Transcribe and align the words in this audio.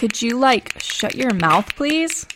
Could 0.00 0.22
you, 0.22 0.38
like, 0.38 0.80
shut 0.80 1.14
your 1.14 1.34
mouth, 1.34 1.76
please? 1.76 2.26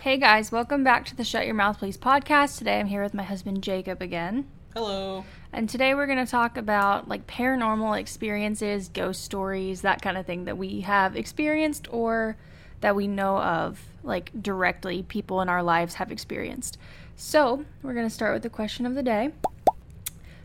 Hey 0.00 0.18
guys, 0.18 0.52
welcome 0.52 0.84
back 0.84 1.04
to 1.06 1.16
the 1.16 1.24
Shut 1.24 1.46
Your 1.46 1.56
Mouth 1.56 1.80
Please 1.80 1.98
podcast. 1.98 2.58
Today 2.58 2.78
I'm 2.78 2.86
here 2.86 3.02
with 3.02 3.12
my 3.12 3.24
husband 3.24 3.60
Jacob 3.60 4.00
again. 4.00 4.46
Hello. 4.72 5.24
And 5.52 5.68
today 5.68 5.96
we're 5.96 6.06
going 6.06 6.24
to 6.24 6.30
talk 6.30 6.56
about 6.56 7.08
like 7.08 7.26
paranormal 7.26 7.98
experiences, 7.98 8.88
ghost 8.88 9.24
stories, 9.24 9.80
that 9.80 10.00
kind 10.00 10.16
of 10.16 10.26
thing 10.26 10.44
that 10.44 10.56
we 10.56 10.82
have 10.82 11.16
experienced 11.16 11.88
or 11.90 12.36
that 12.82 12.94
we 12.94 13.08
know 13.08 13.36
of, 13.38 13.80
like 14.04 14.30
directly 14.40 15.02
people 15.02 15.40
in 15.40 15.48
our 15.48 15.64
lives 15.64 15.94
have 15.94 16.12
experienced. 16.12 16.78
So, 17.16 17.64
we're 17.82 17.94
going 17.94 18.06
to 18.06 18.14
start 18.14 18.34
with 18.34 18.42
the 18.42 18.50
question 18.50 18.86
of 18.86 18.94
the 18.94 19.02
day, 19.02 19.30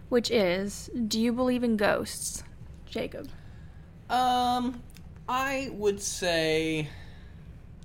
which 0.09 0.29
is 0.29 0.89
Do 1.07 1.19
you 1.19 1.33
believe 1.33 1.63
in 1.63 1.77
ghosts? 1.77 2.43
Jacob. 2.85 3.27
Um, 4.09 4.81
I 5.27 5.69
would 5.73 6.01
say 6.01 6.87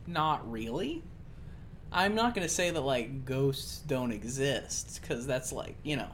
not 0.07 0.51
really. 0.51 1.03
I'm 1.93 2.15
not 2.15 2.35
going 2.35 2.47
to 2.47 2.53
say 2.53 2.71
that 2.71 2.81
like 2.81 3.25
ghosts 3.25 3.79
don't 3.87 4.13
exist 4.13 5.01
cuz 5.03 5.27
that's 5.27 5.53
like, 5.53 5.77
you 5.83 5.97
know, 5.97 6.11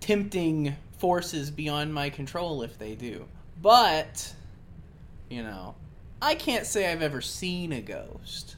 tempting 0.00 0.76
forces 0.98 1.50
beyond 1.50 1.92
my 1.92 2.10
control 2.10 2.62
if 2.62 2.78
they 2.78 2.94
do. 2.94 3.26
But, 3.60 4.34
you 5.28 5.42
know, 5.42 5.74
I 6.22 6.34
can't 6.34 6.66
say 6.66 6.90
I've 6.90 7.02
ever 7.02 7.20
seen 7.20 7.72
a 7.72 7.80
ghost. 7.80 8.56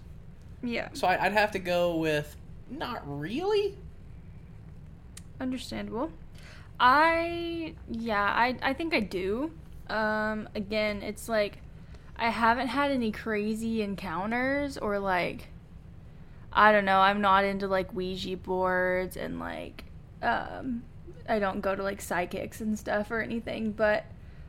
Yeah. 0.62 0.88
So 0.92 1.06
I, 1.06 1.24
I'd 1.24 1.32
have 1.32 1.52
to 1.52 1.58
go 1.58 1.96
with 1.96 2.36
not 2.70 3.02
really. 3.04 3.76
Understandable. 5.40 6.10
I 6.78 7.74
yeah, 7.90 8.22
I 8.22 8.56
I 8.62 8.72
think 8.72 8.94
I 8.94 9.00
do. 9.00 9.50
Um 9.88 10.48
again, 10.54 11.02
it's 11.02 11.28
like 11.28 11.58
I 12.16 12.30
haven't 12.30 12.68
had 12.68 12.90
any 12.90 13.12
crazy 13.12 13.82
encounters 13.82 14.78
or 14.78 14.98
like 14.98 15.48
I 16.52 16.72
don't 16.72 16.84
know, 16.84 17.00
I'm 17.00 17.20
not 17.20 17.44
into 17.44 17.68
like 17.68 17.92
Ouija 17.94 18.36
boards 18.36 19.16
and 19.16 19.38
like 19.38 19.84
um 20.22 20.82
I 21.28 21.38
don't 21.38 21.60
go 21.60 21.74
to 21.74 21.82
like 21.82 22.00
psychics 22.00 22.60
and 22.60 22.78
stuff 22.78 23.10
or 23.10 23.20
anything, 23.20 23.72
but 23.72 24.04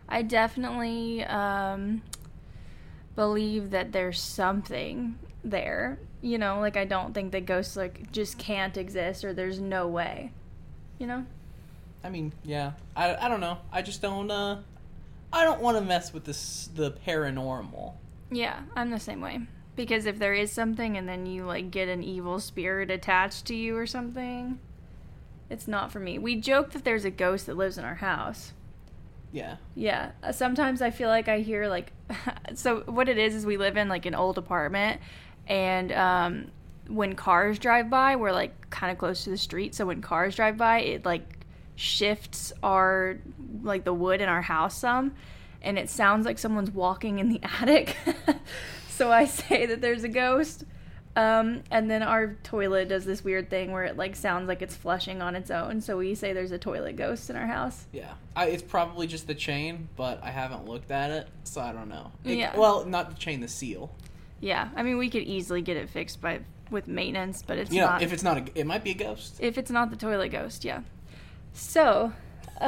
I 0.07 0.21
definitely 0.21 1.23
um 1.23 2.01
believe 3.15 3.71
that 3.71 3.91
there's 3.91 4.21
something 4.21 5.17
there. 5.43 5.99
You 6.21 6.37
know, 6.37 6.59
like 6.59 6.77
I 6.77 6.85
don't 6.85 7.13
think 7.13 7.31
that 7.31 7.45
ghosts 7.45 7.75
like 7.75 8.11
just 8.11 8.37
can't 8.37 8.77
exist 8.77 9.23
or 9.23 9.33
there's 9.33 9.59
no 9.59 9.87
way. 9.87 10.31
You 10.99 11.07
know? 11.07 11.25
I 12.03 12.09
mean, 12.09 12.33
yeah. 12.43 12.73
I, 12.95 13.15
I 13.15 13.29
don't 13.29 13.41
know. 13.41 13.57
I 13.71 13.81
just 13.81 14.01
don't 14.01 14.29
uh 14.29 14.57
I 15.33 15.43
don't 15.43 15.61
want 15.61 15.77
to 15.77 15.83
mess 15.83 16.13
with 16.13 16.25
this 16.25 16.69
the 16.75 16.91
paranormal. 16.91 17.93
Yeah, 18.31 18.61
I'm 18.75 18.89
the 18.89 18.99
same 18.99 19.21
way. 19.21 19.41
Because 19.75 20.05
if 20.05 20.19
there 20.19 20.33
is 20.33 20.51
something 20.51 20.97
and 20.97 21.07
then 21.07 21.25
you 21.25 21.45
like 21.45 21.71
get 21.71 21.87
an 21.87 22.03
evil 22.03 22.39
spirit 22.39 22.91
attached 22.91 23.45
to 23.45 23.55
you 23.55 23.77
or 23.77 23.87
something, 23.87 24.59
it's 25.49 25.67
not 25.67 25.91
for 25.91 25.99
me. 25.99 26.19
We 26.19 26.35
joke 26.35 26.71
that 26.71 26.83
there's 26.83 27.05
a 27.05 27.11
ghost 27.11 27.45
that 27.45 27.57
lives 27.57 27.77
in 27.77 27.85
our 27.85 27.95
house. 27.95 28.53
Yeah. 29.31 29.57
Yeah, 29.75 30.11
uh, 30.21 30.33
sometimes 30.33 30.81
I 30.81 30.91
feel 30.91 31.09
like 31.09 31.29
I 31.29 31.39
hear 31.39 31.67
like 31.67 31.93
so 32.55 32.81
what 32.81 33.07
it 33.09 33.17
is 33.17 33.33
is 33.33 33.45
we 33.45 33.57
live 33.57 33.77
in 33.77 33.87
like 33.87 34.05
an 34.05 34.15
old 34.15 34.37
apartment 34.37 34.99
and 35.51 35.91
um 35.91 36.51
when 36.87 37.15
cars 37.15 37.59
drive 37.59 37.89
by, 37.89 38.15
we're 38.15 38.31
like 38.31 38.69
kind 38.69 38.91
of 38.91 38.97
close 38.97 39.23
to 39.25 39.29
the 39.29 39.37
street, 39.37 39.75
so 39.75 39.85
when 39.85 40.01
cars 40.01 40.35
drive 40.35 40.57
by, 40.57 40.79
it 40.79 41.05
like 41.05 41.45
shifts 41.75 42.51
our 42.63 43.17
like 43.63 43.83
the 43.83 43.93
wood 43.93 44.21
in 44.21 44.29
our 44.29 44.41
house 44.41 44.77
some 44.77 45.13
and 45.63 45.77
it 45.79 45.89
sounds 45.89 46.25
like 46.25 46.37
someone's 46.37 46.71
walking 46.71 47.19
in 47.19 47.29
the 47.29 47.39
attic. 47.61 47.95
so 48.89 49.11
I 49.11 49.25
say 49.25 49.65
that 49.67 49.79
there's 49.81 50.03
a 50.03 50.09
ghost. 50.09 50.63
Um, 51.15 51.63
and 51.69 51.91
then 51.91 52.03
our 52.03 52.35
toilet 52.43 52.87
does 52.87 53.03
this 53.03 53.21
weird 53.23 53.49
thing 53.49 53.71
where 53.73 53.83
it 53.83 53.97
like 53.97 54.15
sounds 54.15 54.47
like 54.47 54.61
it's 54.61 54.75
flushing 54.75 55.21
on 55.21 55.35
its 55.35 55.51
own. 55.51 55.81
So 55.81 55.97
we 55.97 56.15
say 56.15 56.31
there's 56.33 56.51
a 56.53 56.57
toilet 56.57 56.95
ghost 56.95 57.29
in 57.29 57.35
our 57.35 57.45
house. 57.47 57.85
Yeah. 57.91 58.13
I, 58.35 58.45
it's 58.47 58.63
probably 58.63 59.07
just 59.07 59.27
the 59.27 59.35
chain, 59.35 59.89
but 59.97 60.23
I 60.23 60.31
haven't 60.31 60.65
looked 60.67 60.89
at 60.89 61.11
it, 61.11 61.27
so 61.43 61.59
I 61.61 61.73
don't 61.73 61.89
know. 61.89 62.11
It- 62.23 62.37
Yeah. 62.37 62.57
Well, 62.57 62.85
not 62.85 63.09
the 63.09 63.15
chain, 63.17 63.41
the 63.41 63.47
seal. 63.49 63.91
Yeah, 64.41 64.69
I 64.75 64.83
mean 64.83 64.97
we 64.97 65.09
could 65.09 65.23
easily 65.23 65.61
get 65.61 65.77
it 65.77 65.89
fixed 65.89 66.19
by 66.21 66.41
with 66.69 66.87
maintenance, 66.87 67.43
but 67.45 67.57
it's 67.57 67.71
You 67.71 67.81
know, 67.81 67.87
not. 67.87 68.01
if 68.01 68.11
it's 68.13 68.23
not 68.23 68.37
a, 68.37 68.59
it 68.59 68.65
might 68.65 68.83
be 68.83 68.91
a 68.91 68.95
ghost. 68.95 69.37
if 69.39 69.57
it's 69.57 69.71
not 69.71 69.89
the 69.91 69.95
toilet 69.97 70.29
ghost, 70.29 70.63
yeah. 70.65 70.81
So, 71.53 72.13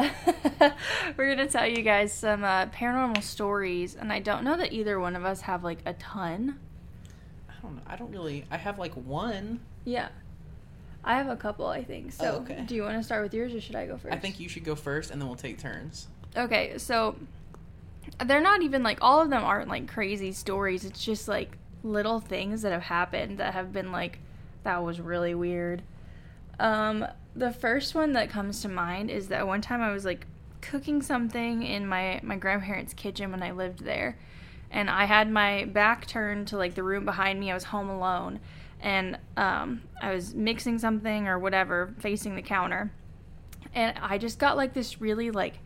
we're 1.17 1.35
gonna 1.35 1.47
tell 1.47 1.67
you 1.67 1.81
guys 1.81 2.13
some 2.13 2.43
uh, 2.43 2.65
paranormal 2.67 3.23
stories, 3.23 3.95
and 3.95 4.11
I 4.11 4.19
don't 4.19 4.43
know 4.43 4.57
that 4.57 4.73
either 4.73 4.99
one 4.99 5.15
of 5.15 5.25
us 5.25 5.41
have 5.41 5.63
like 5.63 5.79
a 5.85 5.93
ton. 5.93 6.59
I 7.49 7.53
don't. 7.61 7.79
I 7.87 7.95
don't 7.95 8.11
really. 8.11 8.45
I 8.51 8.57
have 8.57 8.77
like 8.79 8.93
one. 8.93 9.59
Yeah, 9.85 10.09
I 11.03 11.15
have 11.15 11.29
a 11.29 11.35
couple, 11.35 11.65
I 11.67 11.83
think. 11.83 12.11
So, 12.11 12.25
Oh, 12.25 12.41
okay. 12.41 12.63
do 12.67 12.75
you 12.75 12.83
want 12.83 12.97
to 12.97 13.03
start 13.03 13.23
with 13.23 13.33
yours, 13.33 13.53
or 13.53 13.61
should 13.61 13.75
I 13.75 13.85
go 13.87 13.97
first? 13.97 14.13
I 14.13 14.19
think 14.19 14.39
you 14.39 14.49
should 14.49 14.63
go 14.65 14.75
first, 14.75 15.11
and 15.11 15.21
then 15.21 15.27
we'll 15.27 15.37
take 15.37 15.59
turns. 15.59 16.07
Okay, 16.35 16.77
so 16.77 17.15
they're 18.25 18.41
not 18.41 18.61
even 18.63 18.83
like 18.83 18.97
all 19.01 19.21
of 19.21 19.29
them 19.29 19.43
aren't 19.43 19.69
like 19.69 19.87
crazy 19.87 20.31
stories. 20.33 20.83
It's 20.85 21.03
just 21.03 21.27
like 21.27 21.57
little 21.83 22.19
things 22.19 22.61
that 22.61 22.71
have 22.71 22.83
happened 22.83 23.37
that 23.37 23.53
have 23.53 23.73
been 23.73 23.91
like 23.91 24.19
that 24.63 24.83
was 24.83 24.99
really 24.99 25.35
weird. 25.35 25.83
Um 26.59 27.05
the 27.35 27.51
first 27.51 27.95
one 27.95 28.13
that 28.13 28.29
comes 28.29 28.61
to 28.61 28.69
mind 28.69 29.09
is 29.09 29.27
that 29.27 29.47
one 29.47 29.61
time 29.61 29.81
I 29.81 29.91
was 29.91 30.05
like 30.05 30.25
cooking 30.61 31.01
something 31.01 31.63
in 31.63 31.85
my 31.85 32.19
my 32.23 32.37
grandparents' 32.37 32.93
kitchen 32.93 33.31
when 33.31 33.43
I 33.43 33.51
lived 33.51 33.83
there. 33.83 34.17
And 34.71 34.89
I 34.89 35.05
had 35.05 35.29
my 35.29 35.65
back 35.65 36.07
turned 36.07 36.47
to 36.47 36.57
like 36.57 36.73
the 36.73 36.83
room 36.83 37.05
behind 37.05 37.39
me. 37.39 37.51
I 37.51 37.53
was 37.53 37.65
home 37.65 37.89
alone 37.89 38.39
and 38.81 39.17
um 39.37 39.81
I 40.01 40.13
was 40.13 40.33
mixing 40.33 40.79
something 40.79 41.27
or 41.27 41.39
whatever 41.39 41.93
facing 41.99 42.35
the 42.35 42.41
counter. 42.41 42.91
And 43.75 43.97
I 43.99 44.17
just 44.17 44.39
got 44.39 44.55
like 44.55 44.73
this 44.73 45.01
really 45.01 45.31
like 45.31 45.59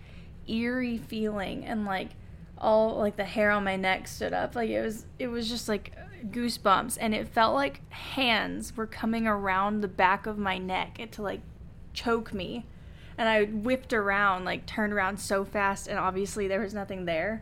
eerie 0.48 0.98
feeling 0.98 1.66
and 1.66 1.86
like 1.86 2.10
all 2.58 2.98
like 2.98 3.18
the 3.18 3.26
hair 3.26 3.52
on 3.52 3.64
my 3.64 3.76
neck 3.76 4.08
stood 4.08 4.34
up 4.34 4.56
like 4.56 4.70
it 4.70 4.82
was 4.82 5.06
it 5.20 5.28
was 5.28 5.48
just 5.50 5.68
like 5.70 5.94
goosebumps 6.32 6.98
and 7.00 7.14
it 7.16 7.28
felt 7.28 7.54
like 7.56 7.82
hands 7.92 8.76
were 8.76 8.88
coming 8.88 9.28
around 9.28 9.82
the 9.82 9.88
back 9.88 10.26
of 10.26 10.38
my 10.38 10.58
neck 10.58 11.00
to 11.12 11.22
like 11.22 11.42
choke 11.94 12.34
me 12.34 12.66
and 13.18 13.28
i 13.28 13.44
whipped 13.46 13.94
around 13.94 14.46
like 14.46 14.66
turned 14.66 14.94
around 14.94 15.18
so 15.20 15.44
fast 15.44 15.88
and 15.88 15.98
obviously 15.98 16.48
there 16.48 16.60
was 16.60 16.74
nothing 16.74 17.06
there 17.06 17.42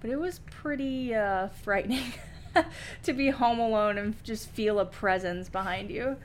but 0.00 0.10
it 0.10 0.16
was 0.20 0.40
pretty 0.50 1.14
uh 1.14 1.48
frightening 1.62 2.12
to 3.02 3.12
be 3.12 3.30
home 3.30 3.58
alone 3.58 3.96
and 3.98 4.22
just 4.24 4.48
feel 4.50 4.78
a 4.78 4.84
presence 4.84 5.48
behind 5.48 5.90
you 5.90 6.16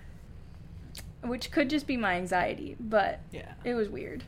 which 1.24 1.52
could 1.52 1.70
just 1.70 1.88
be 1.88 1.96
my 1.98 2.16
anxiety 2.16 2.76
but 2.80 3.20
Yeah. 3.32 3.54
it 3.64 3.74
was 3.76 3.90
weird 3.90 4.24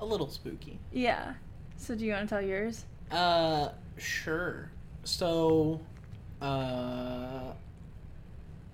A 0.00 0.04
little 0.06 0.28
spooky. 0.30 0.78
yeah. 0.92 1.34
So 1.78 1.94
do 1.94 2.04
you 2.06 2.12
want 2.12 2.28
to 2.28 2.34
tell 2.34 2.42
yours? 2.42 2.84
Uh, 3.10 3.68
sure. 3.98 4.70
So, 5.04 5.80
uh, 6.40 7.52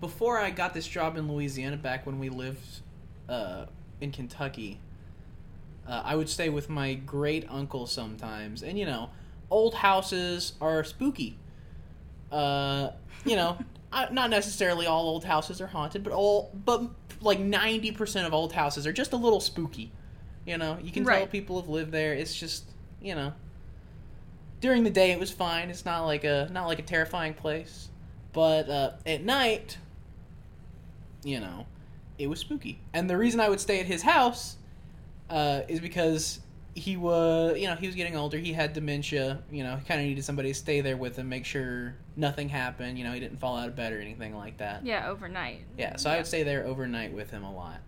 before 0.00 0.38
I 0.38 0.50
got 0.50 0.74
this 0.74 0.86
job 0.86 1.16
in 1.16 1.30
Louisiana, 1.30 1.76
back 1.76 2.06
when 2.06 2.18
we 2.18 2.28
lived, 2.28 2.64
uh, 3.28 3.66
in 4.00 4.10
Kentucky, 4.10 4.80
uh, 5.86 6.02
I 6.04 6.16
would 6.16 6.28
stay 6.28 6.48
with 6.48 6.68
my 6.68 6.94
great 6.94 7.46
uncle 7.48 7.86
sometimes, 7.86 8.62
and 8.62 8.78
you 8.78 8.86
know, 8.86 9.10
old 9.50 9.74
houses 9.74 10.54
are 10.60 10.84
spooky. 10.84 11.38
Uh, 12.30 12.90
you 13.24 13.36
know, 13.36 13.58
not 14.10 14.30
necessarily 14.30 14.86
all 14.86 15.06
old 15.06 15.24
houses 15.24 15.60
are 15.60 15.66
haunted, 15.66 16.02
but 16.02 16.12
all, 16.12 16.50
but 16.64 16.82
like 17.20 17.38
ninety 17.38 17.92
percent 17.92 18.26
of 18.26 18.34
old 18.34 18.52
houses 18.52 18.86
are 18.86 18.92
just 18.92 19.12
a 19.12 19.16
little 19.16 19.40
spooky. 19.40 19.92
You 20.46 20.58
know, 20.58 20.78
you 20.82 20.90
can 20.90 21.04
tell 21.18 21.26
people 21.28 21.60
have 21.60 21.68
lived 21.68 21.92
there. 21.92 22.14
It's 22.14 22.34
just, 22.34 22.64
you 23.00 23.14
know, 23.14 23.32
during 24.62 24.84
the 24.84 24.90
day 24.90 25.10
it 25.10 25.18
was 25.18 25.30
fine. 25.30 25.68
It's 25.68 25.84
not 25.84 26.06
like 26.06 26.24
a 26.24 26.48
not 26.50 26.66
like 26.66 26.78
a 26.78 26.82
terrifying 26.82 27.34
place, 27.34 27.90
but 28.32 28.70
uh, 28.70 28.92
at 29.04 29.22
night, 29.22 29.76
you 31.22 31.40
know, 31.40 31.66
it 32.18 32.28
was 32.28 32.38
spooky. 32.38 32.78
And 32.94 33.10
the 33.10 33.18
reason 33.18 33.40
I 33.40 33.50
would 33.50 33.60
stay 33.60 33.80
at 33.80 33.86
his 33.86 34.00
house 34.00 34.56
uh, 35.28 35.62
is 35.68 35.80
because 35.80 36.40
he 36.74 36.96
was, 36.96 37.58
you 37.58 37.66
know, 37.66 37.74
he 37.74 37.86
was 37.86 37.96
getting 37.96 38.16
older. 38.16 38.38
He 38.38 38.52
had 38.52 38.72
dementia. 38.72 39.42
You 39.50 39.64
know, 39.64 39.76
he 39.76 39.84
kind 39.84 40.00
of 40.00 40.06
needed 40.06 40.24
somebody 40.24 40.50
to 40.50 40.58
stay 40.58 40.80
there 40.80 40.96
with 40.96 41.16
him, 41.16 41.28
make 41.28 41.44
sure 41.44 41.94
nothing 42.16 42.48
happened. 42.48 42.96
You 42.96 43.04
know, 43.04 43.12
he 43.12 43.20
didn't 43.20 43.40
fall 43.40 43.56
out 43.56 43.68
of 43.68 43.76
bed 43.76 43.92
or 43.92 44.00
anything 44.00 44.34
like 44.34 44.58
that. 44.58 44.86
Yeah, 44.86 45.08
overnight. 45.10 45.64
Yeah, 45.76 45.96
so 45.96 46.08
I 46.08 46.16
would 46.16 46.26
stay 46.26 46.44
there 46.44 46.64
overnight 46.64 47.12
with 47.12 47.30
him 47.30 47.42
a 47.42 47.52
lot. 47.52 47.80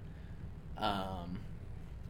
Um, 0.77 1.39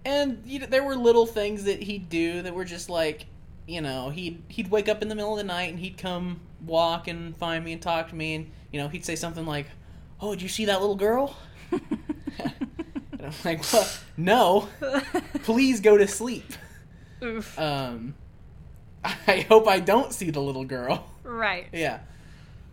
and 0.06 0.42
you 0.46 0.58
know, 0.58 0.66
there 0.66 0.82
were 0.82 0.96
little 0.96 1.26
things 1.26 1.64
that 1.64 1.82
he'd 1.82 2.08
do 2.08 2.42
that 2.42 2.54
were 2.54 2.64
just 2.64 2.88
like, 2.88 3.26
you 3.66 3.80
know, 3.80 4.10
he'd 4.10 4.42
he'd 4.48 4.70
wake 4.70 4.88
up 4.88 5.02
in 5.02 5.08
the 5.08 5.14
middle 5.14 5.32
of 5.32 5.38
the 5.38 5.44
night 5.44 5.70
and 5.70 5.78
he'd 5.78 5.96
come 5.98 6.40
walk 6.64 7.08
and 7.08 7.36
find 7.36 7.64
me 7.64 7.72
and 7.72 7.82
talk 7.82 8.08
to 8.10 8.14
me, 8.14 8.34
and 8.34 8.50
you 8.72 8.80
know, 8.80 8.88
he'd 8.88 9.04
say 9.04 9.16
something 9.16 9.46
like, 9.46 9.66
"Oh, 10.20 10.32
did 10.34 10.42
you 10.42 10.48
see 10.48 10.66
that 10.66 10.80
little 10.80 10.96
girl?" 10.96 11.36
and 11.70 11.82
I'm 13.22 13.32
like, 13.44 13.72
well, 13.72 13.88
no, 14.16 14.68
please 15.42 15.80
go 15.80 15.96
to 15.96 16.06
sleep. 16.06 16.52
Oof. 17.22 17.58
Um, 17.58 18.14
I 19.04 19.40
hope 19.48 19.66
I 19.68 19.80
don't 19.80 20.12
see 20.12 20.30
the 20.30 20.40
little 20.40 20.64
girl. 20.64 21.08
right. 21.22 21.66
yeah. 21.72 22.00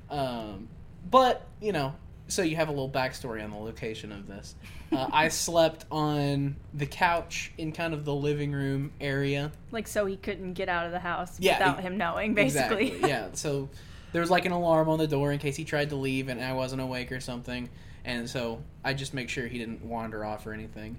Um, 0.10 0.68
but 1.10 1.48
you 1.62 1.72
know, 1.72 1.96
so 2.28 2.42
you 2.44 2.56
have 2.56 2.70
a 2.70 2.72
little 2.72 2.90
backstory 2.90 3.44
on 3.44 3.52
the 3.52 3.58
location 3.58 4.12
of 4.12 4.28
this. 4.28 4.56
Uh, 4.92 5.08
I 5.12 5.28
slept 5.30 5.86
on 5.92 6.56
the 6.74 6.86
couch 6.86 7.52
in 7.58 7.72
kind 7.72 7.94
of 7.94 8.06
the 8.06 8.14
living 8.14 8.52
room 8.52 8.92
area. 9.02 9.52
Like 9.72 9.88
so 9.88 10.06
he 10.06 10.16
couldn't 10.18 10.54
get 10.54 10.70
out 10.70 10.86
of 10.86 10.92
the 10.92 11.00
house 11.00 11.38
Yeah, 11.40 11.58
without 11.58 11.80
e- 11.80 11.84
him 11.84 11.98
knowing, 11.98 12.34
basically. 12.34 12.88
Exactly. 12.88 13.10
Yeah. 13.10 13.28
So 13.34 13.70
there 14.14 14.22
was 14.22 14.30
like 14.30 14.46
an 14.46 14.52
alarm 14.52 14.90
on 14.90 15.00
the 15.00 15.08
door 15.08 15.32
in 15.32 15.40
case 15.40 15.56
he 15.56 15.64
tried 15.64 15.90
to 15.90 15.96
leave 15.96 16.28
and 16.30 16.42
I 16.44 16.54
wasn't 16.54 16.82
awake 16.82 17.12
or 17.12 17.20
something, 17.20 17.70
and 18.06 18.30
so 18.30 18.62
I 18.84 18.94
just 18.94 19.14
make 19.14 19.30
sure 19.30 19.48
he 19.48 19.58
didn't 19.58 19.84
wander 19.86 20.26
off 20.26 20.46
or 20.48 20.54
anything. 20.54 20.98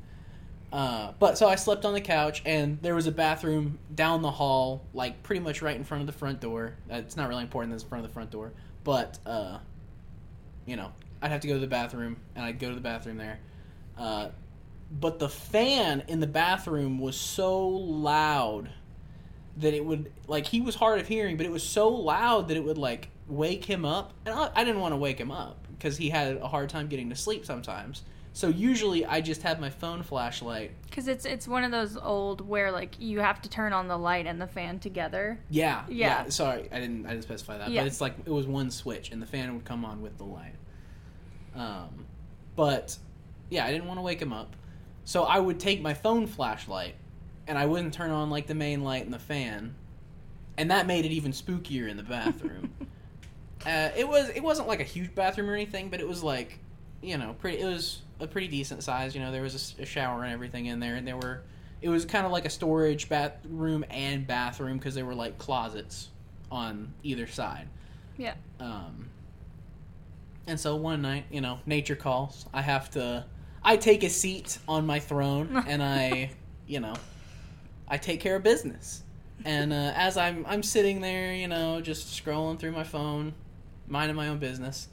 Uh, 0.73 1.13
but 1.19 1.37
so 1.37 1.47
I 1.49 1.57
slept 1.57 1.85
on 1.85 1.93
the 1.93 2.01
couch, 2.01 2.41
and 2.47 2.81
there 2.81 2.95
was 2.95 3.07
a 3.07 3.13
bathroom 3.13 3.79
down 3.95 4.23
the 4.23 4.31
hall, 4.31 4.83
like 4.95 5.23
pretty 5.23 5.41
much 5.41 5.61
right 5.61 5.77
in 5.77 5.85
front 5.85 6.01
of 6.01 6.07
the 6.07 6.15
front 6.15 6.41
door. 6.41 6.73
Uh, 6.91 6.95
it's 6.97 7.15
not 7.15 7.29
really 7.29 7.43
important 7.43 7.71
that 7.73 7.75
it's 7.75 7.83
in 7.85 7.91
front 7.91 8.05
of 8.05 8.11
the 8.11 8.15
front 8.15 8.31
door, 8.31 8.53
but 8.83 9.19
uh, 9.27 9.59
you 10.65 10.77
know, 10.77 10.91
I'd 11.23 11.31
have 11.31 11.41
to 11.41 11.49
go 11.49 11.55
to 11.55 11.61
the 11.61 11.67
bathroom, 11.67 12.17
and 12.35 12.45
I'd 12.45 12.59
go 12.59 12.69
to 12.69 12.75
the 12.75 12.81
bathroom 12.81 13.17
there. 13.17 13.39
Uh, 13.97 14.29
but 14.91 15.19
the 15.19 15.29
fan 15.29 16.03
in 16.09 16.21
the 16.21 16.27
bathroom 16.27 16.99
was 16.99 17.17
so 17.17 17.67
loud 17.69 18.69
that 19.59 19.75
it 19.75 19.85
would 19.85 20.11
like 20.27 20.47
he 20.47 20.61
was 20.61 20.75
hard 20.75 20.99
of 21.01 21.07
hearing, 21.09 21.37
but 21.37 21.47
it 21.47 21.53
was 21.53 21.63
so 21.63 21.89
loud 21.89 22.49
that 22.49 22.57
it 22.57 22.65
would 22.65 22.79
like 22.79 23.09
wake 23.29 23.65
him 23.65 23.85
up, 23.85 24.13
and 24.27 24.35
I, 24.35 24.51
I 24.55 24.65
didn't 24.65 24.81
want 24.81 24.93
to 24.93 24.97
wake 24.99 25.19
him 25.19 25.31
up 25.31 25.67
because 25.79 25.97
he 25.97 26.11
had 26.11 26.37
a 26.39 26.49
hard 26.49 26.69
time 26.69 26.89
getting 26.89 27.09
to 27.11 27.17
sleep 27.17 27.47
sometimes. 27.47 28.03
So 28.35 28.49
usually 28.49 29.05
I 29.05 29.21
just 29.21 29.43
have 29.43 29.61
my 29.61 29.69
phone 29.69 30.03
flashlight. 30.03 30.71
Because 30.87 31.07
it's 31.07 31.27
it's 31.27 31.47
one 31.47 31.65
of 31.65 31.71
those 31.71 31.97
old 31.99 32.41
where 32.41 32.73
like 32.73 32.97
you 32.99 33.21
have 33.21 33.43
to 33.43 33.49
turn 33.49 33.73
on 33.75 33.89
the 33.89 33.97
light 33.99 34.27
and 34.27 34.41
the 34.41 34.47
fan 34.47 34.79
together. 34.79 35.39
Yeah, 35.51 35.85
Yeah. 35.89 36.29
Sorry, 36.31 36.69
I 36.73 36.81
didn't 36.81 37.05
I 37.07 37.11
didn't 37.11 37.25
specify 37.25 37.59
that, 37.59 37.71
Yeah. 37.71 37.83
but 37.83 37.87
it's 37.89 38.01
like 38.01 38.15
it 38.25 38.31
was 38.31 38.47
one 38.47 38.71
switch, 38.71 39.11
and 39.11 39.21
the 39.21 39.27
fan 39.27 39.55
would 39.55 39.65
come 39.65 39.85
on 39.85 40.01
with 40.03 40.17
the 40.19 40.25
light. 40.25 40.55
Um, 41.55 42.07
but 42.57 42.97
yeah, 43.51 43.65
I 43.65 43.73
didn't 43.73 43.87
want 43.87 43.99
to 43.99 44.03
wake 44.03 44.21
him 44.21 44.33
up, 44.33 44.57
so 45.05 45.25
I 45.25 45.39
would 45.39 45.61
take 45.61 45.81
my 45.81 45.95
phone 45.95 46.27
flashlight, 46.27 46.95
and 47.47 47.59
I 47.59 47.67
wouldn't 47.67 47.95
turn 47.95 48.11
on 48.11 48.31
like 48.31 48.47
the 48.47 48.55
main 48.55 48.83
light 48.83 49.05
and 49.05 49.13
the 49.13 49.19
fan, 49.19 49.75
and 50.57 50.71
that 50.71 50.87
made 50.87 51.05
it 51.05 51.13
even 51.13 51.33
spookier 51.33 51.89
in 51.89 51.97
the 51.97 52.03
bathroom. 52.03 52.73
uh, 53.67 53.91
it 53.97 54.09
was 54.09 54.29
it 54.31 54.43
wasn't 54.43 54.69
like 54.69 54.81
a 54.81 54.85
huge 54.85 55.15
bathroom 55.15 55.51
or 55.51 55.55
anything, 55.55 55.89
but 55.89 56.01
it 56.01 56.09
was 56.09 56.23
like, 56.23 56.59
you 57.03 57.19
know, 57.19 57.35
pretty. 57.39 57.59
It 57.61 57.67
was 57.67 58.03
a 58.21 58.27
pretty 58.27 58.49
decent 58.49 58.83
size. 58.83 59.15
You 59.15 59.21
know, 59.21 59.33
there 59.33 59.43
was 59.43 59.75
a 59.79 59.87
shower 59.87 60.25
and 60.25 60.33
everything 60.33 60.67
in 60.67 60.81
there, 60.81 60.95
and 60.95 61.07
there 61.07 61.17
were. 61.17 61.43
It 61.81 61.89
was 61.89 62.05
kind 62.05 62.25
of 62.25 62.31
like 62.31 62.45
a 62.45 62.51
storage 62.51 63.09
bathroom 63.09 63.85
and 63.91 64.25
bathroom 64.25 64.79
because 64.79 64.95
there 64.95 65.05
were 65.05 65.17
like 65.17 65.39
closets 65.39 66.11
on 66.49 66.93
either 67.03 67.27
side. 67.27 67.69
Yeah. 68.17 68.35
Um, 68.61 69.09
and 70.47 70.59
so 70.59 70.77
one 70.77 71.03
night, 71.03 71.25
you 71.31 71.41
know, 71.41 71.61
nature 71.67 71.97
calls. 71.97 72.47
I 72.53 72.63
have 72.63 72.91
to. 72.91 73.25
I 73.63 73.77
take 73.77 74.03
a 74.03 74.11
seat 74.11 74.59
on 74.67 74.87
my 74.87 74.99
throne, 74.99 75.63
and 75.69 75.83
I, 75.83 76.31
you 76.67 76.81
know, 76.81 76.95
I 77.89 77.97
take 77.97 78.21
care 78.21 78.37
of 78.37 78.43
business. 78.43 79.03
And 79.45 79.73
uh, 79.73 79.93
as 79.95 80.17
I'm 80.17 80.45
I'm 80.47 80.63
sitting 80.63 81.01
there, 81.01 81.35
you 81.35 81.49
know, 81.49 81.81
just 81.81 82.09
scrolling 82.25 82.59
through 82.59 82.73
my 82.73 82.85
phone, 82.85 83.35
minding 83.87 84.17
my 84.17 84.29
own 84.29 84.39
business. 84.39 84.89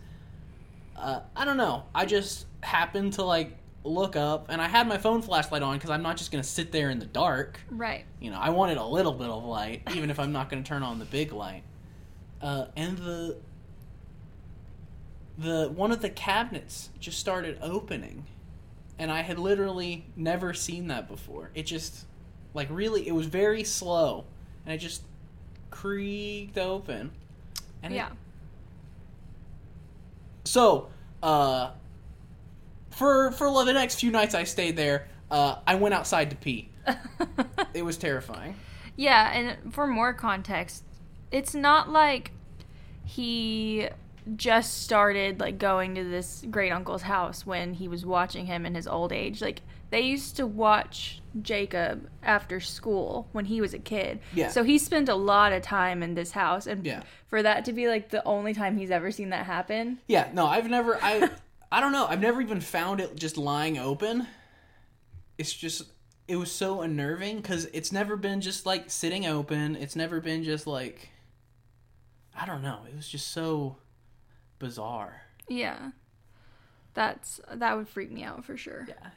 Uh, 0.96 1.22
I 1.36 1.46
don't 1.46 1.58
know. 1.58 1.86
I 1.96 2.06
just 2.06 2.46
happened 2.62 3.14
to 3.14 3.24
like 3.24 3.56
look 3.84 4.16
up, 4.16 4.48
and 4.50 4.62
I 4.62 4.68
had 4.68 4.88
my 4.88 4.98
phone 4.98 5.22
flashlight 5.22 5.62
on 5.62 5.78
because 5.78 5.90
I'm 5.90 6.02
not 6.02 6.18
just 6.18 6.32
gonna 6.32 6.44
sit 6.44 6.72
there 6.72 6.90
in 6.90 7.00
the 7.00 7.06
dark. 7.06 7.60
Right. 7.70 8.06
You 8.20 8.32
know, 8.32 8.40
I 8.40 8.50
wanted 8.50 8.78
a 8.78 8.86
little 8.86 9.14
bit 9.14 9.28
of 9.30 9.44
light, 9.44 9.84
even 9.96 10.10
if 10.10 10.20
I'm 10.20 10.32
not 10.32 10.50
going 10.50 10.64
to 10.64 10.68
turn 10.68 10.84
on 10.84 11.00
the 11.00 11.06
big 11.06 11.32
light. 11.32 11.64
Uh, 12.42 12.66
and 12.76 12.98
the 12.98 13.38
the 15.40 15.70
one 15.74 15.92
of 15.92 16.02
the 16.02 16.10
cabinets 16.10 16.90
just 17.00 17.18
started 17.20 17.58
opening, 17.62 18.26
and 18.98 19.10
I 19.12 19.22
had 19.22 19.40
literally 19.40 20.06
never 20.16 20.54
seen 20.54 20.88
that 20.88 21.08
before. 21.08 21.50
It 21.56 21.64
just 21.64 22.06
like 22.54 22.68
really, 22.70 23.08
it 23.08 23.14
was 23.14 23.26
very 23.28 23.64
slow, 23.64 24.26
and 24.66 24.74
it 24.74 24.80
just 24.80 25.04
creaked 25.72 26.58
open. 26.58 27.12
And 27.82 27.94
it- 27.94 27.98
yeah. 27.98 28.10
so, 30.44 30.90
uh, 31.24 31.72
for 32.92 33.32
for 33.32 33.66
the 33.66 33.74
next 33.74 34.00
few 34.00 34.12
nights 34.12 34.36
I 34.36 34.44
stayed 34.44 34.76
there, 34.76 35.08
uh, 35.32 35.56
I 35.66 35.76
went 35.76 35.94
outside 35.94 36.30
to 36.32 36.36
pee. 36.36 36.70
It 37.74 37.84
was 37.84 37.98
terrifying. 37.98 38.56
Yeah, 38.96 39.32
and 39.32 39.74
for 39.74 39.86
more 39.86 40.12
context, 40.12 40.84
it's 41.32 41.54
not 41.54 41.88
like 41.90 42.32
he 43.06 43.88
just 44.36 44.84
started 44.84 45.40
like 45.40 45.58
going 45.58 45.96
to 45.96 46.04
this 46.04 46.44
great 46.50 46.72
uncle's 46.72 47.04
house 47.04 47.46
when 47.46 47.74
he 47.74 47.88
was 47.88 48.06
watching 48.06 48.46
him 48.46 48.66
in 48.66 48.76
his 48.76 48.88
old 48.88 49.12
age. 49.12 49.42
Like 49.42 49.62
they 49.92 50.02
used 50.02 50.36
to 50.38 50.46
watch 50.46 51.22
Jacob 51.42 52.10
after 52.22 52.60
school 52.60 53.28
when 53.32 53.46
he 53.46 53.62
was 53.62 53.74
a 53.74 53.80
kid. 53.80 54.20
Yeah. 54.34 54.50
So 54.50 54.64
he 54.64 54.78
spent 54.78 55.10
a 55.10 55.16
lot 55.16 55.52
of 55.54 55.62
time 55.62 56.04
in 56.04 56.14
this 56.16 56.32
house 56.32 56.68
and 56.68 56.86
Yeah. 56.86 57.04
for 57.28 57.42
that 57.44 57.66
to 57.66 57.74
be 57.74 57.88
like 57.88 58.10
the 58.10 58.24
only 58.26 58.54
time 58.54 58.78
he's 58.78 58.92
ever 58.92 59.12
seen 59.12 59.30
that 59.30 59.46
happen. 59.46 60.00
Yeah, 60.08 60.30
no, 60.34 60.46
I've 60.46 60.70
never 60.70 60.98
I 61.02 61.30
I 61.72 61.82
don't 61.82 61.92
know, 61.92 62.06
I've 62.08 62.22
never 62.22 62.42
even 62.42 62.62
found 62.62 63.00
it 63.00 63.16
just 63.16 63.38
lying 63.38 63.78
open. 63.78 64.28
It's 65.38 65.54
just 65.54 65.84
it 66.28 66.36
was 66.36 66.52
so 66.52 66.82
unnerving 66.82 67.42
cuz 67.42 67.66
it's 67.74 67.92
never 67.92 68.16
been 68.18 68.42
just 68.42 68.66
like 68.66 68.90
sitting 68.92 69.26
open. 69.26 69.76
It's 69.76 69.96
never 69.96 70.20
been 70.20 70.44
just 70.44 70.68
like 70.68 71.10
I 72.36 72.46
don't 72.46 72.62
know. 72.62 72.82
It 72.88 72.96
was 72.96 73.08
just 73.08 73.28
so 73.32 73.78
bizarre. 74.60 75.24
Yeah. 75.48 75.92
That's 76.94 77.40
that 77.54 77.78
would 77.78 77.88
freak 77.88 78.12
me 78.12 78.24
out 78.24 78.46
for 78.46 78.58
sure. 78.58 78.86
Yeah. 78.88 79.10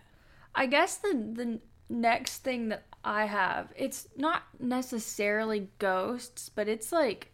I 0.54 0.66
guess 0.66 0.96
the 0.96 1.12
the 1.12 1.60
next 1.88 2.38
thing 2.38 2.68
that 2.68 2.84
I 3.04 3.26
have, 3.26 3.72
it's 3.76 4.08
not 4.16 4.42
necessarily 4.58 5.68
ghosts, 5.78 6.48
but 6.48 6.68
it's 6.68 6.92
like 6.92 7.32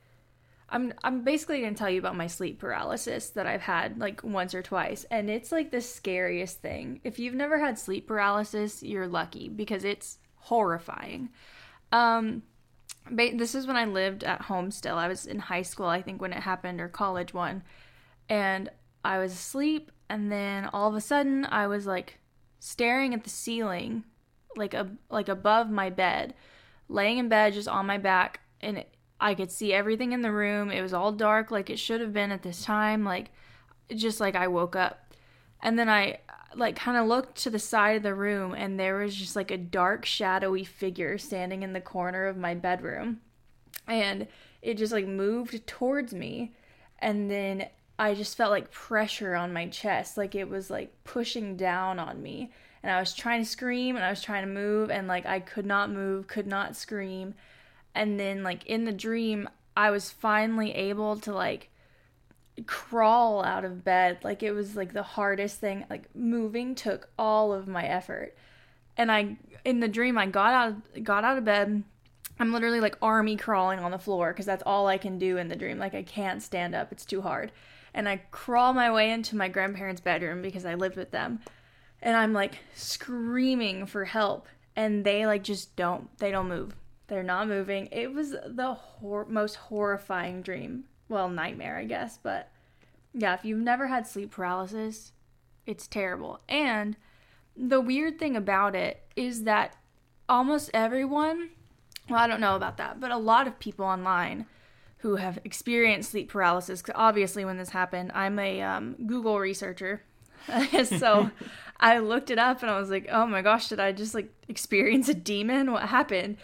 I'm 0.71 0.93
I'm 1.03 1.23
basically 1.25 1.61
going 1.61 1.75
to 1.75 1.79
tell 1.79 1.91
you 1.91 1.99
about 1.99 2.17
my 2.17 2.27
sleep 2.27 2.59
paralysis 2.59 3.31
that 3.31 3.47
I've 3.47 3.63
had 3.63 3.99
like 3.99 4.23
once 4.23 4.55
or 4.55 4.63
twice 4.63 5.05
and 5.11 5.31
it's 5.31 5.51
like 5.51 5.71
the 5.71 5.81
scariest 5.81 6.61
thing. 6.61 7.01
If 7.05 7.19
you've 7.19 7.35
never 7.35 7.59
had 7.59 7.79
sleep 7.79 8.07
paralysis, 8.07 8.83
you're 8.83 9.09
lucky 9.09 9.49
because 9.49 9.85
it's 9.85 10.19
horrifying. 10.37 11.31
Um 11.93 12.43
this 13.11 13.55
is 13.55 13.67
when 13.67 13.77
I 13.77 13.87
lived 13.87 14.23
at 14.25 14.43
home 14.43 14.71
still. 14.71 14.97
I 14.97 15.09
was 15.09 15.25
in 15.25 15.39
high 15.39 15.63
school, 15.63 15.87
I 15.87 16.03
think 16.03 16.21
when 16.21 16.35
it 16.35 16.43
happened 16.43 16.81
or 16.81 16.89
college 16.89 17.33
one. 17.33 17.63
And 18.29 18.71
I 19.05 19.19
was 19.19 19.33
asleep 19.33 19.91
and 20.09 20.33
then 20.33 20.67
all 20.73 20.89
of 20.89 20.95
a 20.95 21.01
sudden 21.01 21.47
I 21.47 21.67
was 21.67 21.87
like 21.87 22.19
staring 22.59 23.15
at 23.15 23.25
the 23.25 23.31
ceiling 23.31 24.05
like 24.57 24.75
a 24.75 24.89
like 25.11 25.29
above 25.29 25.71
my 25.71 25.91
bed 25.91 26.35
laying 26.89 27.19
in 27.19 27.29
bed 27.29 27.53
just 27.53 27.69
on 27.69 27.87
my 27.87 27.99
back 27.99 28.41
and 28.61 28.85
i 29.21 29.35
could 29.35 29.53
see 29.53 29.73
everything 29.73 30.13
in 30.13 30.23
the 30.23 30.33
room. 30.33 30.71
It 30.71 30.83
was 30.83 30.95
all 30.95 31.13
dark 31.13 31.51
like 31.51 31.71
it 31.71 31.79
should 31.79 32.01
have 32.01 32.13
been 32.13 32.33
at 32.33 32.43
this 32.43 32.65
time 32.65 33.05
like 33.05 33.31
just 33.95 34.21
like 34.21 34.35
i 34.35 34.49
woke 34.49 34.77
up. 34.77 35.15
And 35.61 35.79
then 35.79 35.89
i 35.89 36.19
like 36.55 36.77
kind 36.77 36.97
of 36.97 37.07
looked 37.07 37.37
to 37.43 37.51
the 37.51 37.59
side 37.59 37.97
of 37.97 38.03
the 38.03 38.15
room 38.15 38.55
and 38.55 38.81
there 38.81 38.97
was 38.97 39.15
just 39.15 39.37
like 39.37 39.51
a 39.51 39.59
dark 39.59 40.05
shadowy 40.07 40.65
figure 40.65 41.19
standing 41.19 41.63
in 41.63 41.73
the 41.73 41.81
corner 41.81 42.27
of 42.27 42.37
my 42.37 42.55
bedroom. 42.55 43.21
And 43.87 44.27
it 44.63 44.75
just 44.75 44.93
like 44.93 45.07
moved 45.07 45.67
towards 45.67 46.13
me. 46.15 46.55
And 47.01 47.31
then 47.31 47.69
I 47.99 48.15
just 48.15 48.37
felt 48.37 48.53
like 48.53 48.71
pressure 48.71 49.35
on 49.35 49.53
my 49.53 49.67
chest, 49.69 50.17
like 50.17 50.35
it 50.35 50.49
was 50.49 50.71
like 50.71 50.93
pushing 51.05 51.57
down 51.57 51.99
on 51.99 52.23
me. 52.23 52.53
And 52.83 52.93
I 52.93 53.01
was 53.01 53.13
trying 53.13 53.43
to 53.43 53.49
scream 53.49 53.97
and 53.97 54.05
I 54.05 54.11
was 54.11 54.23
trying 54.23 54.47
to 54.47 54.53
move 54.53 54.91
and 54.91 55.09
like 55.09 55.27
I 55.27 55.41
could 55.41 55.67
not 55.67 55.91
move, 55.91 56.29
could 56.29 56.47
not 56.47 56.77
scream. 56.77 57.35
And 57.95 58.21
then 58.21 58.45
like 58.45 58.65
in 58.67 58.85
the 58.85 58.93
dream, 58.93 59.49
I 59.77 59.91
was 59.91 60.11
finally 60.11 60.73
able 60.73 61.17
to 61.21 61.33
like 61.33 61.71
crawl 62.67 63.45
out 63.45 63.65
of 63.65 63.85
bed. 63.85 64.19
Like 64.23 64.45
it 64.45 64.53
was 64.53 64.77
like 64.77 64.93
the 64.93 65.03
hardest 65.03 65.59
thing. 65.59 65.85
Like 65.91 66.15
moving 66.15 66.77
took 66.77 67.09
all 67.19 67.53
of 67.53 67.67
my 67.67 67.85
effort. 67.85 68.37
And 68.97 69.11
I 69.11 69.37
in 69.65 69.81
the 69.81 69.89
dream 69.89 70.17
I 70.17 70.27
got 70.27 70.53
out 70.53 71.03
got 71.03 71.25
out 71.25 71.39
of 71.39 71.45
bed. 71.45 71.83
I'm 72.39 72.53
literally 72.53 72.81
like 72.81 72.97
army 73.03 73.37
crawling 73.37 73.81
on 73.81 73.91
the 73.91 73.99
floor 73.99 74.33
because 74.33 74.47
that's 74.47 74.63
all 74.65 74.87
I 74.87 74.99
can 74.99 75.19
do 75.19 75.37
in 75.37 75.49
the 75.49 75.57
dream. 75.57 75.79
Like 75.79 75.95
I 75.95 76.05
can't 76.05 76.41
stand 76.41 76.77
up. 76.77 76.93
It's 76.93 77.05
too 77.05 77.23
hard. 77.23 77.51
And 77.95 78.09
I 78.09 78.23
crawl 78.31 78.73
my 78.73 78.91
way 78.91 79.11
into 79.11 79.37
my 79.37 79.49
grandparents' 79.49 80.01
bedroom 80.01 80.43
because 80.43 80.65
I 80.65 80.75
lived 80.75 80.97
with 80.97 81.11
them. 81.11 81.41
And 82.01 82.17
I'm 82.17 82.33
like 82.33 82.59
screaming 82.75 83.87
for 83.87 84.05
help 84.05 84.47
and 84.79 85.05
they 85.05 85.27
like 85.27 85.43
just 85.43 85.75
don't 85.75 86.17
they 86.19 86.31
don't 86.31 86.49
move. 86.49 86.77
They're 87.09 87.25
not 87.25 87.49
moving. 87.49 87.89
It 87.91 88.13
was 88.13 88.31
the 88.31 88.75
hor- 88.75 89.27
most 89.29 89.57
horrifying 89.57 90.41
dream. 90.43 90.85
Well, 91.09 91.29
nightmare, 91.29 91.77
I 91.77 91.85
guess, 91.85 92.19
but 92.23 92.51
yeah, 93.13 93.35
if 93.35 93.45
you've 93.45 93.59
never 93.59 93.89
had 93.89 94.07
sleep 94.07 94.31
paralysis, 94.31 95.13
it's 95.67 95.89
terrible. 95.89 96.41
And 96.49 96.97
the 97.57 97.81
weird 97.81 98.19
thing 98.19 98.37
about 98.37 98.77
it 98.77 99.03
is 99.17 99.43
that 99.45 99.75
almost 100.29 100.71
everyone, 100.73 101.51
well, 102.09 102.21
I 102.21 102.29
don't 102.29 102.41
know 102.41 102.55
about 102.55 102.77
that, 102.77 103.01
but 103.01 103.11
a 103.11 103.17
lot 103.17 103.49
of 103.49 103.59
people 103.59 103.85
online 103.85 104.47
who 104.99 105.17
have 105.17 105.39
experienced 105.45 106.11
sleep 106.11 106.29
paralysis. 106.29 106.83
Because 106.83 106.95
obviously 106.97 107.45
when 107.45 107.57
this 107.57 107.71
happened, 107.71 108.13
I'm 108.15 108.39
a 108.39 108.63
um, 108.63 108.97
Google 109.07 109.39
researcher. 109.39 110.03
so 110.85 111.31
I 111.81 111.99
looked 111.99 112.31
it 112.31 112.39
up 112.39 112.63
and 112.63 112.71
I 112.71 112.79
was 112.79 112.91
like, 112.91 113.09
oh 113.11 113.27
my 113.27 113.43
gosh, 113.43 113.69
did 113.69 113.81
I 113.81 113.93
just 113.93 114.15
like 114.15 114.33
experience 114.49 115.09
a 115.09 115.15
demon? 115.15 115.73
What 115.73 115.89
happened? 115.89 116.39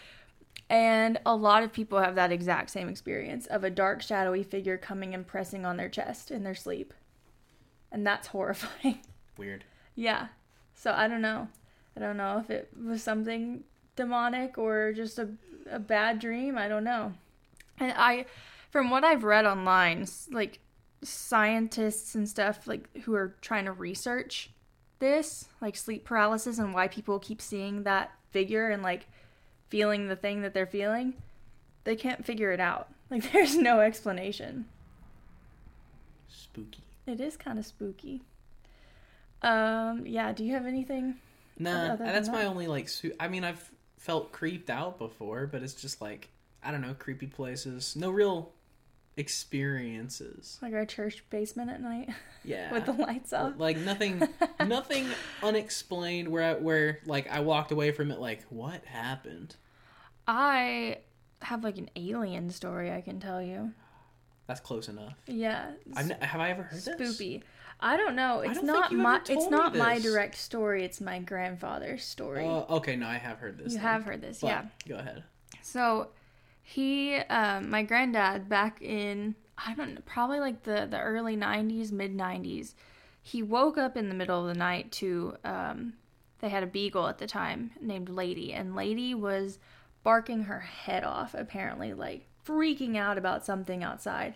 And 0.71 1.19
a 1.27 1.37
lot 1.37 1.63
of 1.63 1.73
people 1.73 2.01
have 2.01 2.15
that 2.15 2.33
exact 2.33 2.71
same 2.71 2.89
experience 2.89 3.47
of 3.47 3.65
a 3.65 3.71
dark, 3.71 4.03
shadowy 4.03 4.43
figure 4.43 4.79
coming 4.79 5.15
and 5.15 5.27
pressing 5.27 5.67
on 5.67 5.77
their 5.77 5.89
chest 5.89 6.31
in 6.31 6.43
their 6.43 6.55
sleep. 6.55 6.95
And 7.93 8.07
that's 8.07 8.29
horrifying. 8.29 9.01
Weird. 9.39 9.65
Yeah. 9.95 10.29
So 10.75 10.93
I 10.93 11.09
don't 11.09 11.23
know. 11.23 11.49
I 11.97 12.01
don't 12.01 12.17
know 12.17 12.39
if 12.39 12.51
it 12.51 12.71
was 12.83 13.03
something 13.03 13.65
demonic 13.95 14.59
or 14.59 14.93
just 14.93 15.19
a, 15.19 15.29
a 15.71 15.79
bad 15.79 16.19
dream. 16.19 16.57
I 16.57 16.69
don't 16.69 16.85
know. 16.85 17.13
And 17.79 17.93
I, 17.97 18.27
from 18.71 18.91
what 18.91 19.05
I've 19.05 19.25
read 19.25 19.47
online, 19.47 20.07
like 20.31 20.61
scientists 21.03 22.15
and 22.15 22.29
stuff, 22.29 22.67
like 22.67 22.89
who 23.03 23.15
are 23.15 23.35
trying 23.41 23.65
to 23.67 23.73
research 23.73 24.51
this, 24.99 25.49
like 25.61 25.77
sleep 25.77 26.05
paralysis 26.05 26.59
and 26.59 26.73
why 26.73 26.89
people 26.89 27.19
keep 27.19 27.43
seeing 27.43 27.83
that 27.83 28.13
figure 28.31 28.71
and 28.71 28.83
like 28.83 29.07
feeling 29.69 30.09
the 30.09 30.17
thing 30.17 30.43
that 30.43 30.55
they're 30.55 30.67
feeling, 30.67 31.15
they 31.85 31.97
can't 31.97 32.25
figure 32.25 32.53
it 32.53 32.61
out. 32.61 32.89
Like 33.11 33.31
there's 33.33 33.55
no 33.55 33.81
explanation. 33.81 34.65
Spooky. 36.27 36.83
It 37.07 37.21
is 37.21 37.37
kind 37.37 37.59
of 37.59 37.67
spooky. 37.67 38.23
Um, 39.43 40.05
yeah, 40.07 40.33
do 40.33 40.43
you 40.43 40.55
have 40.55 40.67
anything? 40.67 41.17
Nah, 41.59 41.97
that's 41.97 42.29
my 42.29 42.39
that? 42.39 42.47
only 42.49 42.67
like. 42.67 42.89
Su- 42.89 43.13
I 43.21 43.29
mean, 43.29 43.45
I've 43.45 43.71
felt 43.99 44.33
creeped 44.33 44.71
out 44.71 44.99
before, 44.99 45.47
but 45.47 45.63
it's 45.63 45.75
just 45.75 46.01
like 46.01 46.29
I 46.65 46.71
don't 46.71 46.81
know, 46.81 46.95
creepy 46.99 47.27
places. 47.27 47.95
No 47.97 48.11
real 48.11 48.53
experiences. 49.17 50.59
Like 50.63 50.75
our 50.75 50.87
church 50.87 51.25
basement 51.31 51.71
at 51.71 51.81
night 51.81 52.11
Yeah, 52.45 52.73
with 52.73 52.87
the 52.87 52.93
lights 52.93 53.33
off? 53.33 53.55
like 53.59 53.77
nothing, 53.79 54.23
nothing 54.67 55.07
unexplained. 55.43 56.29
Where 56.29 56.43
I, 56.43 56.55
where 56.61 56.99
like 57.07 57.31
I 57.31 57.41
walked 57.41 57.73
away 57.73 57.91
from 57.93 58.11
it 58.11 58.19
like, 58.19 58.43
what 58.51 58.85
happened? 58.85 59.57
I 60.27 60.99
have 61.43 61.63
like 61.65 61.79
an 61.79 61.91
alien 61.97 62.51
story 62.51 62.91
I 62.93 63.01
can 63.01 63.21
tell 63.21 63.43
you. 63.43 63.73
That's 64.47 64.61
close 64.61 64.89
enough. 64.89 65.15
Yeah. 65.27 65.71
I've 65.97 66.11
have 66.21 66.41
I 66.41 66.51
ever 66.51 66.65
heard 66.65 66.81
this? 66.81 66.89
spoopy. 67.19 67.43
I 67.81 67.97
don't 67.97 68.15
know. 68.15 68.41
It's 68.41 68.55
don't 68.55 68.67
not 68.67 68.93
my 68.93 69.21
it's 69.29 69.49
not 69.51 69.75
my 69.75 69.99
direct 69.99 70.37
story. 70.37 70.85
It's 70.85 71.01
my 71.01 71.19
grandfather's 71.19 72.05
story. 72.05 72.47
Uh, 72.47 72.65
okay, 72.77 72.95
no, 72.97 73.07
I 73.07 73.17
have 73.17 73.39
heard 73.39 73.59
this. 73.59 73.73
you 73.73 73.79
then. 73.79 73.87
have 73.89 74.05
heard 74.05 74.21
this, 74.21 74.41
But, 74.41 74.47
yeah. 74.49 74.65
Go 74.89 74.97
ahead. 74.97 75.25
So 75.63 76.09
he 76.65 77.17
um 77.17 77.71
my 77.71 77.83
granddad 77.83 78.49
back 78.49 78.81
in 78.81 79.37
I 79.57 79.75
don't 79.75 79.95
know, 79.95 80.01
probably 80.07 80.41
like 80.41 80.65
the 80.65 80.89
the 80.91 80.99
early 80.99 81.37
90s, 81.37 81.93
mid 81.93 82.17
90s. 82.17 82.75
He 83.23 83.43
woke 83.43 83.79
up 83.79 83.97
in 83.97 84.09
the 84.09 84.15
middle 84.15 84.41
of 84.41 84.53
the 84.53 84.59
night 84.59 84.91
to 84.93 85.37
um 85.45 85.93
they 86.41 86.49
had 86.49 86.63
a 86.63 86.67
beagle 86.67 87.07
at 87.07 87.19
the 87.19 87.27
time 87.27 87.71
named 87.81 88.09
Lady 88.09 88.53
and 88.53 88.75
Lady 88.75 89.15
was 89.15 89.59
barking 90.03 90.45
her 90.45 90.61
head 90.61 91.05
off 91.05 91.35
apparently 91.35 91.93
like 91.93 92.27
freaking 92.45 92.97
out 92.97 93.19
about 93.19 93.45
something 93.45 93.85
outside. 93.85 94.35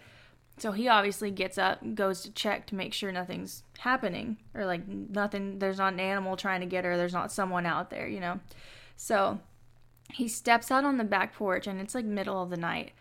So 0.59 0.73
he 0.73 0.89
obviously 0.89 1.31
gets 1.31 1.57
up, 1.57 1.79
goes 1.95 2.23
to 2.23 2.33
check 2.33 2.67
to 2.67 2.75
make 2.75 2.93
sure 2.93 3.13
nothing's 3.13 3.63
happening 3.79 4.39
or 4.55 4.67
like 4.67 4.87
nothing 4.87 5.59
there's 5.61 5.79
not 5.79 5.95
an 5.95 6.01
animal 6.01 6.37
trying 6.37 6.61
to 6.61 6.67
get 6.67 6.85
her, 6.85 6.97
there's 6.97 7.13
not 7.13 7.33
someone 7.33 7.65
out 7.65 7.91
there, 7.91 8.07
you 8.07 8.21
know. 8.21 8.41
So 8.97 9.41
he 10.13 10.29
steps 10.29 10.71
out 10.71 10.85
on 10.85 10.97
the 10.97 11.05
back 11.05 11.35
porch 11.35 11.67
and 11.67 11.81
it's 11.81 11.95
like 11.95 12.05
middle 12.05 12.43
of 12.43 12.51
the 12.51 12.57
night 12.57 12.93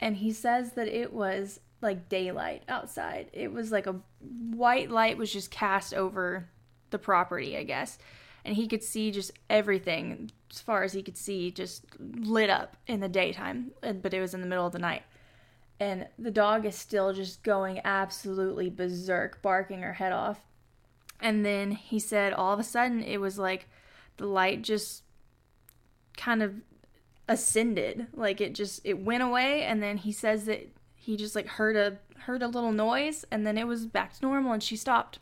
and 0.00 0.16
he 0.16 0.32
says 0.32 0.72
that 0.72 0.88
it 0.88 1.12
was 1.12 1.60
like 1.80 2.08
daylight 2.08 2.62
outside. 2.68 3.28
It 3.32 3.52
was 3.52 3.72
like 3.72 3.86
a 3.86 4.00
white 4.20 4.90
light 4.90 5.16
was 5.16 5.32
just 5.32 5.50
cast 5.50 5.94
over 5.94 6.48
the 6.90 6.98
property 6.98 7.56
i 7.56 7.62
guess 7.62 7.98
and 8.44 8.54
he 8.54 8.68
could 8.68 8.82
see 8.82 9.10
just 9.10 9.32
everything 9.48 10.30
as 10.50 10.60
far 10.60 10.82
as 10.82 10.92
he 10.92 11.02
could 11.02 11.16
see 11.16 11.50
just 11.50 11.86
lit 11.98 12.50
up 12.50 12.76
in 12.86 13.00
the 13.00 13.08
daytime 13.08 13.70
but 13.80 14.12
it 14.12 14.20
was 14.20 14.34
in 14.34 14.40
the 14.40 14.46
middle 14.46 14.66
of 14.66 14.72
the 14.72 14.78
night. 14.78 15.02
And 15.80 16.06
the 16.18 16.30
dog 16.30 16.64
is 16.64 16.76
still 16.76 17.12
just 17.12 17.42
going 17.42 17.80
absolutely 17.84 18.70
berserk 18.70 19.42
barking 19.42 19.82
her 19.82 19.94
head 19.94 20.12
off. 20.12 20.40
And 21.20 21.44
then 21.44 21.72
he 21.72 21.98
said 21.98 22.32
all 22.32 22.52
of 22.52 22.60
a 22.60 22.64
sudden 22.64 23.02
it 23.02 23.20
was 23.20 23.38
like 23.38 23.68
the 24.16 24.26
light 24.26 24.62
just 24.62 25.02
kind 26.16 26.42
of 26.42 26.54
ascended 27.28 28.06
like 28.12 28.40
it 28.40 28.54
just 28.54 28.80
it 28.84 28.98
went 29.00 29.22
away 29.22 29.62
and 29.62 29.82
then 29.82 29.96
he 29.96 30.12
says 30.12 30.44
that 30.46 30.68
he 30.94 31.16
just 31.16 31.34
like 31.36 31.46
heard 31.46 31.76
a 31.76 31.98
heard 32.22 32.42
a 32.42 32.48
little 32.48 32.72
noise 32.72 33.24
and 33.30 33.46
then 33.46 33.56
it 33.56 33.66
was 33.66 33.86
back 33.86 34.12
to 34.12 34.22
normal 34.22 34.52
and 34.52 34.62
she 34.62 34.76
stopped 34.76 35.18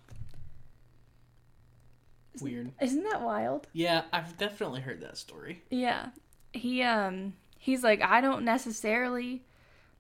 Weird. 2.41 2.73
isn't 2.81 3.03
that 3.05 3.23
wild 3.23 3.67
Yeah, 3.73 4.03
I've 4.13 4.37
definitely 4.39 4.81
heard 4.81 5.01
that 5.03 5.17
story. 5.17 5.63
yeah 5.71 6.07
he 6.53 6.83
um 6.83 7.35
he's 7.59 7.85
like 7.85 8.03
i 8.03 8.21
don't 8.21 8.45
necessarily 8.45 9.43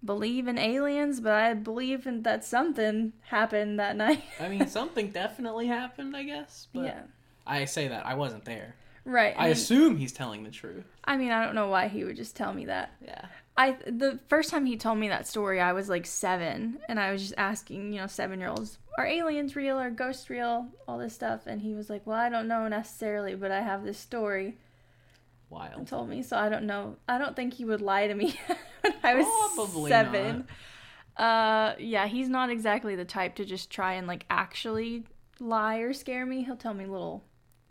believe 0.05 0.49
in 0.49 0.59
aliens 0.59 1.21
but 1.21 1.35
i 1.35 1.55
believe 1.55 2.07
in 2.09 2.23
that 2.23 2.43
something 2.45 3.13
happened 3.29 3.79
that 3.79 3.95
night 4.05 4.23
I 4.41 4.49
mean, 4.49 4.67
something 4.67 5.11
definitely 5.11 5.67
happened, 5.67 6.17
I 6.17 6.23
guess. 6.25 6.67
But 6.73 6.85
yeah 6.85 7.03
I 7.47 7.65
say 7.67 7.89
that 7.89 8.07
I 8.07 8.15
wasn't 8.15 8.45
there. 8.45 8.75
Right 9.11 9.35
I 9.37 9.45
mean, 9.45 9.53
assume 9.53 9.97
he's 9.97 10.13
telling 10.13 10.45
the 10.45 10.51
truth. 10.51 10.85
I 11.05 11.17
mean 11.17 11.31
i 11.31 11.45
don't 11.45 11.55
know 11.55 11.69
why 11.69 11.89
he 11.89 12.05
would 12.05 12.17
just 12.17 12.37
tell 12.37 12.53
me 12.55 12.67
that 12.67 12.93
Yeah. 13.05 13.27
I 13.57 13.73
the 13.87 14.19
first 14.29 14.51
time 14.51 14.65
he 14.65 14.77
told 14.77 14.99
me 14.99 15.09
that 15.09 15.27
story, 15.27 15.61
I 15.61 15.73
was 15.75 15.89
like 15.91 16.07
seven, 16.07 16.79
and 16.89 16.99
I 16.99 17.13
was 17.13 17.21
just 17.21 17.35
asking, 17.37 17.93
you 17.93 18.01
know, 18.01 18.07
seven 18.07 18.39
year 18.41 18.49
olds, 18.49 18.79
are 18.97 19.05
aliens 19.07 19.55
real? 19.55 19.77
Are 19.77 19.91
ghosts 19.91 20.31
real? 20.31 20.69
All 20.89 20.97
this 20.97 21.13
stuff, 21.15 21.47
and 21.47 21.61
he 21.61 21.75
was 21.75 21.91
like, 21.91 22.07
well, 22.07 22.17
I 22.17 22.31
don't 22.31 22.49
know 22.49 22.67
necessarily, 22.69 23.35
but 23.35 23.51
I 23.51 23.61
have 23.61 23.85
this 23.85 23.99
story. 23.99 24.47
And 24.47 24.57
Wild. 25.51 25.87
told 25.89 26.09
me, 26.09 26.23
so 26.23 26.39
I 26.39 26.49
don't 26.49 26.65
know. 26.65 26.97
I 27.09 27.19
don't 27.19 27.35
think 27.37 27.53
he 27.55 27.65
would 27.67 27.83
lie 27.83 28.07
to 28.07 28.15
me 28.15 28.39
when 28.83 28.95
I 29.03 29.15
was 29.17 29.27
Probably 29.57 29.91
seven. 29.91 30.47
Uh, 31.17 31.75
yeah, 31.79 32.07
he's 32.07 32.29
not 32.29 32.49
exactly 32.51 32.95
the 32.97 33.05
type 33.05 33.35
to 33.35 33.45
just 33.45 33.69
try 33.69 33.95
and 33.95 34.07
like 34.07 34.25
actually 34.31 35.05
lie 35.39 35.79
or 35.79 35.93
scare 35.93 36.25
me. 36.25 36.45
He'll 36.45 36.57
tell 36.57 36.73
me 36.73 36.87
little, 36.87 37.25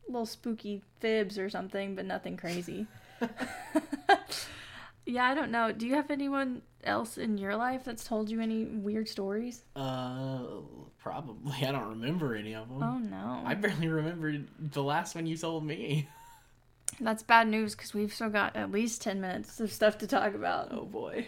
little 0.09 0.25
spooky 0.25 0.81
fibs 0.99 1.37
or 1.37 1.49
something, 1.49 1.95
but 1.95 2.05
nothing 2.05 2.37
crazy. 2.37 2.87
yeah, 5.05 5.25
I 5.25 5.33
don't 5.33 5.51
know. 5.51 5.71
Do 5.71 5.87
you 5.87 5.95
have 5.95 6.11
anyone 6.11 6.61
else 6.83 7.17
in 7.17 7.37
your 7.37 7.55
life 7.55 7.83
that's 7.83 8.03
told 8.03 8.29
you 8.29 8.41
any 8.41 8.65
weird 8.65 9.07
stories? 9.07 9.63
Uh, 9.75 10.43
probably. 11.01 11.55
I 11.65 11.71
don't 11.71 11.89
remember 11.89 12.35
any 12.35 12.55
of 12.55 12.69
them. 12.69 12.83
Oh 12.83 12.97
no, 12.97 13.41
I 13.45 13.55
barely 13.55 13.87
remembered 13.87 14.47
the 14.59 14.83
last 14.83 15.15
one 15.15 15.25
you 15.25 15.37
told 15.37 15.65
me. 15.65 16.07
that's 16.99 17.23
bad 17.23 17.47
news 17.47 17.75
because 17.75 17.93
we've 17.93 18.13
still 18.13 18.29
got 18.29 18.55
at 18.55 18.71
least 18.71 19.01
ten 19.01 19.21
minutes 19.21 19.59
of 19.59 19.71
stuff 19.71 19.97
to 19.99 20.07
talk 20.07 20.33
about. 20.33 20.69
Oh 20.71 20.85
boy. 20.85 21.27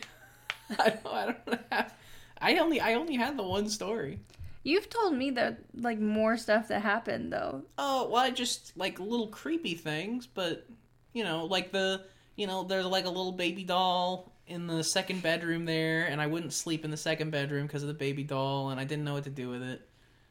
I 0.80 0.90
don't. 0.90 1.06
I 1.06 1.26
don't 1.26 1.62
have. 1.72 1.94
I 2.40 2.58
only. 2.58 2.80
I 2.80 2.94
only 2.94 3.16
had 3.16 3.38
the 3.38 3.44
one 3.44 3.70
story. 3.70 4.20
You've 4.64 4.90
told 4.90 5.16
me 5.16 5.32
that 5.32 5.60
like 5.74 6.00
more 6.00 6.38
stuff 6.38 6.68
that 6.68 6.82
happened 6.82 7.34
though. 7.34 7.64
Oh 7.78 8.10
well, 8.10 8.22
I 8.22 8.30
just 8.30 8.78
like 8.78 9.00
little 9.00 9.28
creepy 9.28 9.76
things, 9.76 10.28
but 10.28 10.68
you 11.14 11.24
know, 11.24 11.46
like 11.46 11.72
the 11.72 12.04
you 12.36 12.48
know, 12.48 12.64
there's 12.64 12.86
like 12.86 13.06
a 13.06 13.10
little 13.10 13.32
baby 13.32 13.64
doll 13.64 14.32
in 14.48 14.68
the 14.68 14.84
second 14.84 15.24
bedroom 15.24 15.66
there, 15.66 16.06
and 16.06 16.22
I 16.22 16.28
wouldn't 16.28 16.54
sleep 16.54 16.86
in 16.86 16.92
the 16.92 16.98
second 16.98 17.32
bedroom 17.32 17.68
because 17.68 17.84
of 17.84 17.88
the 17.88 17.94
baby 17.94 18.24
doll, 18.24 18.70
and 18.70 18.80
I 18.80 18.84
didn't 18.84 19.06
know 19.06 19.14
what 19.14 19.24
to 19.26 19.30
do 19.30 19.50
with 19.50 19.62
it, 19.64 19.82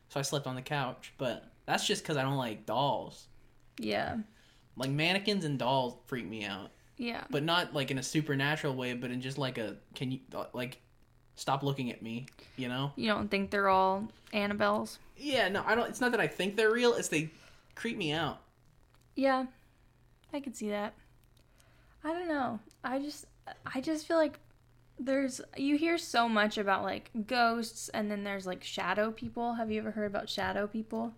so 0.09 0.21
I 0.21 0.23
slept 0.23 0.47
on 0.47 0.55
the 0.55 0.63
couch. 0.63 1.13
But 1.19 1.45
that's 1.67 1.87
just 1.87 2.03
because 2.03 2.17
I 2.17 2.23
don't 2.23 2.37
like 2.37 2.67
dolls. 2.67 3.27
Yeah, 3.79 4.19
Like 4.77 4.91
mannequins 4.91 5.45
and 5.45 5.59
dolls 5.59 5.97
freak 6.07 6.27
me 6.27 6.45
out, 6.45 6.71
yeah. 6.99 7.25
but 7.31 7.43
not 7.43 7.73
like 7.73 7.91
in 7.91 7.99
a 7.99 8.03
supernatural 8.03 8.75
way, 8.75 8.93
but 8.95 9.11
in 9.11 9.21
just 9.23 9.39
like 9.39 9.57
a 9.59 9.77
can 9.95 10.11
you 10.11 10.21
like 10.53 10.81
stop 11.41 11.63
looking 11.63 11.91
at 11.91 12.03
me, 12.03 12.27
you 12.57 12.69
know? 12.69 12.93
You 12.97 13.09
don't 13.09 13.31
think 13.31 13.51
they're 13.51 13.69
all 13.69 14.09
Annabelles? 14.33 14.99
Yeah, 15.17 15.49
no, 15.49 15.65
I 15.67 15.75
don't. 15.75 15.89
It's 15.89 16.01
not 16.01 16.13
that 16.13 16.21
I 16.21 16.27
think 16.27 16.57
they're 16.57 16.71
real; 16.71 16.95
it's 16.95 17.09
they 17.09 17.31
creep 17.75 17.97
me 17.97 18.13
out. 18.13 18.41
Yeah, 19.17 19.47
I 20.33 20.41
could 20.41 20.57
see 20.57 20.71
that. 20.71 20.95
I 22.05 22.13
don't 22.13 22.29
know. 22.29 22.61
I 22.85 22.99
just, 22.99 23.27
I 23.67 23.81
just 23.81 24.07
feel 24.07 24.17
like 24.17 24.39
there's 24.99 25.41
you 25.57 25.77
hear 25.77 25.99
so 25.99 26.29
much 26.29 26.59
about 26.59 26.83
like 26.83 27.11
ghosts, 27.27 27.89
and 27.91 28.11
then 28.11 28.25
there's 28.25 28.47
like 28.47 28.63
shadow 28.63 29.11
people. 29.11 29.55
Have 29.55 29.71
you 29.71 29.81
ever 29.81 29.91
heard 29.91 30.07
about 30.07 30.29
shadow 30.29 30.67
people? 30.67 31.13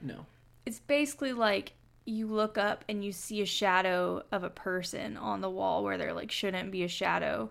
No. 0.00 0.26
It's 0.64 0.80
basically 0.80 1.32
like 1.32 1.72
you 2.04 2.26
look 2.26 2.56
up 2.56 2.84
and 2.88 3.04
you 3.04 3.12
see 3.12 3.42
a 3.42 3.46
shadow 3.46 4.22
of 4.30 4.44
a 4.44 4.50
person 4.50 5.16
on 5.16 5.40
the 5.40 5.50
wall 5.50 5.82
where 5.82 5.98
there 5.98 6.12
like 6.12 6.30
shouldn't 6.30 6.70
be 6.70 6.84
a 6.84 6.88
shadow 6.88 7.50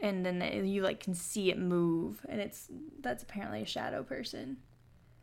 and 0.00 0.24
then 0.24 0.40
you 0.66 0.82
like 0.82 1.00
can 1.00 1.14
see 1.14 1.50
it 1.50 1.58
move 1.58 2.24
and 2.28 2.40
it's 2.40 2.68
that's 3.00 3.22
apparently 3.22 3.62
a 3.62 3.66
shadow 3.66 4.02
person 4.02 4.56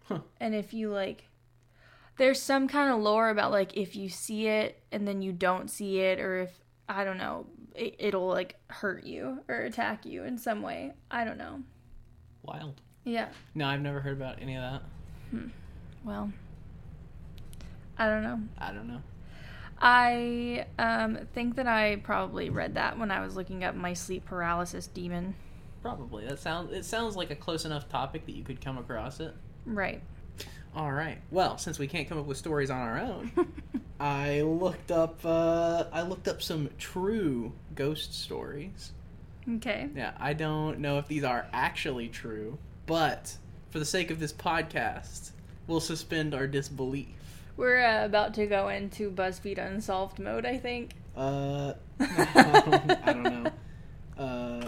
Huh. 0.08 0.20
and 0.40 0.54
if 0.54 0.74
you 0.74 0.90
like 0.92 1.30
there's 2.18 2.42
some 2.42 2.68
kind 2.68 2.92
of 2.94 3.00
lore 3.00 3.30
about 3.30 3.52
like 3.52 3.76
if 3.76 3.96
you 3.96 4.08
see 4.10 4.48
it 4.48 4.82
and 4.92 5.08
then 5.08 5.22
you 5.22 5.34
don't 5.34 5.70
see 5.70 6.00
it, 6.00 6.18
or 6.20 6.38
if 6.38 6.52
I 6.88 7.04
don't 7.04 7.18
know, 7.18 7.46
it, 7.74 7.96
it'll 8.00 8.28
like 8.30 8.56
hurt 8.70 9.04
you 9.04 9.40
or 9.50 9.56
attack 9.64 10.06
you 10.06 10.24
in 10.24 10.38
some 10.38 10.62
way. 10.62 10.94
I 11.12 11.26
don't 11.26 11.38
know. 11.38 11.62
Wild. 12.44 12.80
Yeah. 13.04 13.28
No, 13.54 13.68
I've 13.68 13.82
never 13.82 14.00
heard 14.00 14.16
about 14.16 14.42
any 14.42 14.56
of 14.56 14.62
that. 14.62 14.82
Hmm. 15.32 15.48
Well, 16.06 16.32
I 17.98 18.08
don't 18.08 18.24
know. 18.24 18.40
I 18.58 18.72
don't 18.72 18.88
know. 18.88 19.02
I 19.88 20.66
um, 20.80 21.20
think 21.36 21.58
that 21.58 21.68
I 21.68 21.98
probably 21.98 22.50
read 22.50 22.74
that 22.74 22.98
when 22.98 23.12
I 23.12 23.24
was 23.24 23.36
looking 23.36 23.64
up 23.64 23.76
my 23.76 23.94
sleep 23.94 24.26
paralysis 24.26 24.88
demon. 24.88 25.36
Probably. 25.84 26.26
That 26.26 26.40
sounds. 26.40 26.74
It 26.74 26.86
sounds 26.86 27.16
like 27.16 27.30
a 27.30 27.36
close 27.36 27.66
enough 27.66 27.88
topic 27.88 28.26
that 28.26 28.36
you 28.36 28.44
could 28.44 28.60
come 28.60 28.80
across 28.80 29.20
it. 29.20 29.36
Right. 29.64 30.02
All 30.76 30.92
right. 30.92 31.20
Well, 31.30 31.60
since 31.60 31.78
we 31.78 31.86
can't 31.86 32.10
come 32.10 32.18
up 32.18 32.26
with 32.26 32.38
stories 32.38 32.72
on 32.72 32.80
our 32.80 33.00
own, 33.00 33.32
I 34.00 34.42
looked 34.42 34.90
up. 34.90 35.20
Uh, 35.24 35.84
I 35.94 36.02
looked 36.02 36.28
up 36.28 36.42
some 36.42 36.72
true 36.80 37.54
ghost 37.76 38.20
stories. 38.20 38.92
Okay. 39.48 39.88
Yeah, 39.96 40.14
I 40.20 40.34
don't 40.34 40.80
know 40.80 40.98
if 40.98 41.08
these 41.08 41.24
are 41.24 41.46
actually 41.54 42.08
true, 42.08 42.58
but 42.88 43.38
for 43.70 43.78
the 43.78 43.86
sake 43.86 44.10
of 44.10 44.20
this 44.20 44.34
podcast, 44.34 45.30
we'll 45.68 45.80
suspend 45.80 46.34
our 46.34 46.48
disbelief. 46.48 47.25
We're 47.58 47.84
uh, 47.84 48.06
about 48.06 48.34
to 48.36 48.46
go 48.48 48.68
into 48.70 49.12
BuzzFeed 49.12 49.58
Unsolved 49.58 50.20
mode, 50.20 50.46
I 50.46 50.58
think. 50.58 50.92
Uh, 51.16 51.74
I 52.00 53.14
don't 53.14 53.24
know. 53.24 53.52
Uh, 54.18 54.68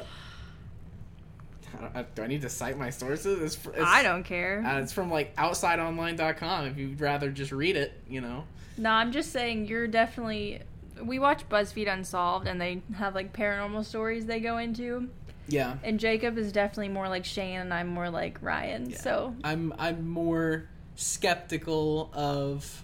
I 1.77 1.81
don't- 1.81 1.95
I- 1.95 2.05
do 2.15 2.21
I 2.23 2.27
need 2.27 2.41
to 2.43 2.49
cite 2.49 2.77
my 2.77 2.89
sources? 2.89 3.41
It's, 3.41 3.65
it's, 3.67 3.83
I 3.83 4.03
don't 4.03 4.23
care. 4.23 4.63
Uh, 4.65 4.79
it's 4.81 4.93
from 4.93 5.11
like 5.11 5.35
outsideonline.com. 5.35 6.65
If 6.67 6.77
you'd 6.77 7.01
rather 7.01 7.29
just 7.29 7.51
read 7.51 7.75
it, 7.75 7.93
you 8.09 8.21
know. 8.21 8.45
no, 8.77 8.89
I'm 8.91 9.11
just 9.11 9.31
saying 9.31 9.65
you're 9.67 9.87
definitely. 9.87 10.61
We 11.03 11.19
watch 11.19 11.47
BuzzFeed 11.47 11.91
Unsolved, 11.91 12.47
and 12.47 12.59
they 12.59 12.81
have 12.95 13.13
like 13.13 13.31
paranormal 13.31 13.85
stories 13.85 14.25
they 14.25 14.39
go 14.39 14.57
into. 14.57 15.09
Yeah. 15.47 15.75
And 15.83 15.99
Jacob 15.99 16.37
is 16.37 16.51
definitely 16.51 16.89
more 16.89 17.07
like 17.07 17.23
Shane, 17.23 17.59
and 17.59 17.73
I'm 17.73 17.87
more 17.87 18.09
like 18.09 18.39
Ryan. 18.41 18.89
Yeah. 18.89 18.97
So 18.97 19.35
I'm 19.43 19.73
I'm 19.77 20.09
more 20.09 20.67
skeptical 20.97 22.09
of 22.13 22.83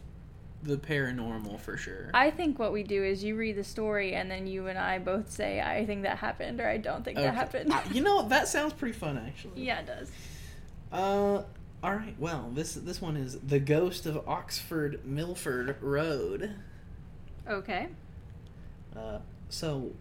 the 0.62 0.78
paranormal 0.78 1.60
for 1.60 1.76
sure. 1.76 2.10
I 2.14 2.32
think 2.32 2.58
what 2.58 2.72
we 2.72 2.84
do 2.84 3.04
is 3.04 3.24
you 3.24 3.36
read 3.36 3.58
the 3.58 3.64
story, 3.66 4.14
and 4.14 4.32
then 4.32 4.48
you 4.48 4.68
and 4.68 4.80
I 4.80 5.00
both 5.00 5.30
say, 5.30 5.60
"I 5.60 5.86
think 5.86 6.04
that 6.04 6.20
happened," 6.20 6.62
or 6.62 6.68
"I 6.68 6.78
don't 6.78 7.04
think 7.04 7.18
that 7.18 7.34
happened." 7.34 7.74
Uh, 7.74 7.82
you 7.92 8.02
know 8.02 8.28
that 8.30 8.48
sounds 8.48 8.72
pretty 8.74 8.98
fun 8.98 9.18
actually. 9.18 9.64
yeah, 9.64 9.80
it 9.80 9.88
does. 9.88 10.12
Uh, 10.92 11.44
all 11.84 11.96
right. 11.96 12.16
Well, 12.18 12.50
this 12.54 12.76
this 12.76 13.02
one 13.02 13.18
is 13.18 13.40
the 13.40 13.60
ghost 13.60 14.06
of 14.06 14.26
Oxford 14.28 15.06
Milford 15.06 15.76
Road. 15.82 16.56
Okay. 17.50 17.90
Uh, 18.96 19.18
so 19.50 19.92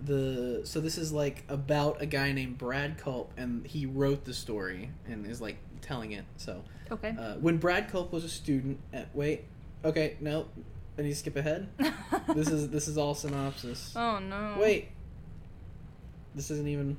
the 0.00 0.62
so 0.64 0.80
this 0.80 0.98
is 0.98 1.12
like 1.12 1.44
about 1.48 2.00
a 2.00 2.06
guy 2.06 2.32
named 2.32 2.58
Brad 2.58 2.98
Culp, 2.98 3.32
and 3.36 3.64
he 3.66 3.86
wrote 3.86 4.24
the 4.24 4.34
story 4.34 4.90
and 5.06 5.24
is 5.26 5.40
like 5.40 5.58
telling 5.78 6.12
it. 6.12 6.24
So 6.36 6.62
Okay. 6.90 7.14
uh, 7.18 7.34
when 7.34 7.58
Brad 7.58 7.90
Culp 7.90 8.12
was 8.12 8.24
a 8.24 8.28
student 8.28 8.78
at 8.92 9.08
wait, 9.14 9.44
okay, 9.84 10.16
no, 10.20 10.46
I 10.98 11.02
need 11.02 11.10
to 11.10 11.14
skip 11.16 11.36
ahead. 11.36 11.68
This 12.34 12.48
is 12.48 12.68
this 12.68 12.88
is 12.88 12.98
all 12.98 13.14
synopsis. 13.14 13.94
oh 13.96 14.18
no. 14.18 14.56
Wait, 14.60 14.88
this 16.34 16.50
isn't 16.50 16.68
even. 16.68 16.98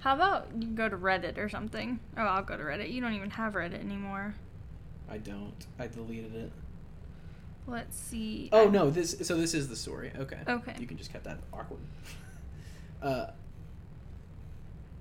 How 0.00 0.14
about 0.14 0.48
you 0.60 0.68
go 0.68 0.88
to 0.88 0.96
Reddit 0.96 1.38
or 1.38 1.48
something? 1.48 1.98
Oh, 2.16 2.22
I'll 2.22 2.42
go 2.42 2.56
to 2.56 2.62
Reddit. 2.62 2.92
You 2.92 3.00
don't 3.00 3.14
even 3.14 3.30
have 3.30 3.54
Reddit 3.54 3.80
anymore. 3.80 4.34
I 5.10 5.18
don't. 5.18 5.66
I 5.78 5.86
deleted 5.86 6.34
it. 6.34 6.52
Let's 7.66 7.98
see. 7.98 8.50
Oh 8.52 8.68
no, 8.68 8.90
this 8.90 9.16
so 9.22 9.36
this 9.36 9.54
is 9.54 9.68
the 9.68 9.76
story. 9.76 10.12
Okay. 10.16 10.38
Okay. 10.46 10.74
You 10.78 10.86
can 10.86 10.96
just 10.98 11.12
cut 11.12 11.24
that 11.24 11.38
awkward. 11.52 11.80
Uh, 13.02 13.30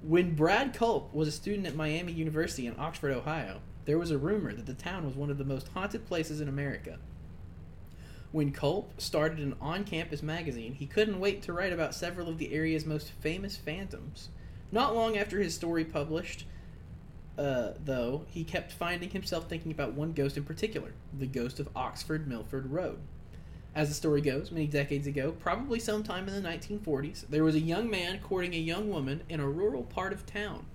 when 0.08 0.36
Brad 0.36 0.74
Culp 0.74 1.14
was 1.14 1.28
a 1.28 1.32
student 1.32 1.66
at 1.66 1.76
Miami 1.76 2.12
University 2.12 2.68
in 2.68 2.76
Oxford, 2.78 3.12
Ohio, 3.12 3.60
there 3.86 3.98
was 3.98 4.12
a 4.12 4.18
rumor 4.18 4.54
that 4.54 4.68
the 4.68 4.74
town 4.76 5.04
was 5.06 5.16
one 5.16 5.32
of 5.32 5.40
the 5.40 5.44
most 5.44 5.68
haunted 5.70 6.06
places 6.06 6.42
in 6.42 6.48
America. 6.48 7.00
When 8.32 8.52
Culp 8.52 9.02
started 9.02 9.40
an 9.40 9.56
on-campus 9.60 10.22
magazine, 10.22 10.74
he 10.74 10.86
couldn't 10.86 11.20
wait 11.20 11.42
to 11.44 11.54
write 11.54 11.74
about 11.74 11.96
several 11.96 12.30
of 12.30 12.38
the 12.38 12.54
area's 12.54 12.86
most 12.86 13.10
famous 13.10 13.58
phantoms. 13.58 14.30
Not 14.72 14.96
long 14.96 15.18
after 15.18 15.40
his 15.40 15.56
story 15.56 15.86
published, 15.86 16.46
uh, 17.38 17.72
though, 17.84 18.26
he 18.28 18.44
kept 18.44 18.74
finding 18.74 19.10
himself 19.10 19.50
thinking 19.50 19.72
about 19.72 19.94
one 19.94 20.12
ghost 20.12 20.38
in 20.38 20.44
particular 20.44 20.94
the 21.18 21.26
ghost 21.26 21.60
of 21.60 21.70
Oxford 21.76 22.28
Milford 22.28 22.72
Road. 22.72 23.00
As 23.76 23.90
the 23.90 23.94
story 23.94 24.22
goes, 24.22 24.52
many 24.52 24.68
decades 24.68 25.06
ago, 25.06 25.34
probably 25.34 25.80
sometime 25.80 26.30
in 26.30 26.42
the 26.42 26.50
1940s, 26.50 27.28
there 27.28 27.44
was 27.44 27.56
a 27.56 27.60
young 27.60 27.90
man 27.90 28.20
courting 28.20 28.54
a 28.54 28.58
young 28.58 28.90
woman 28.90 29.22
in 29.28 29.42
a 29.42 29.50
rural 29.50 29.84
part 29.84 30.14
of 30.14 30.26
town. 30.26 30.66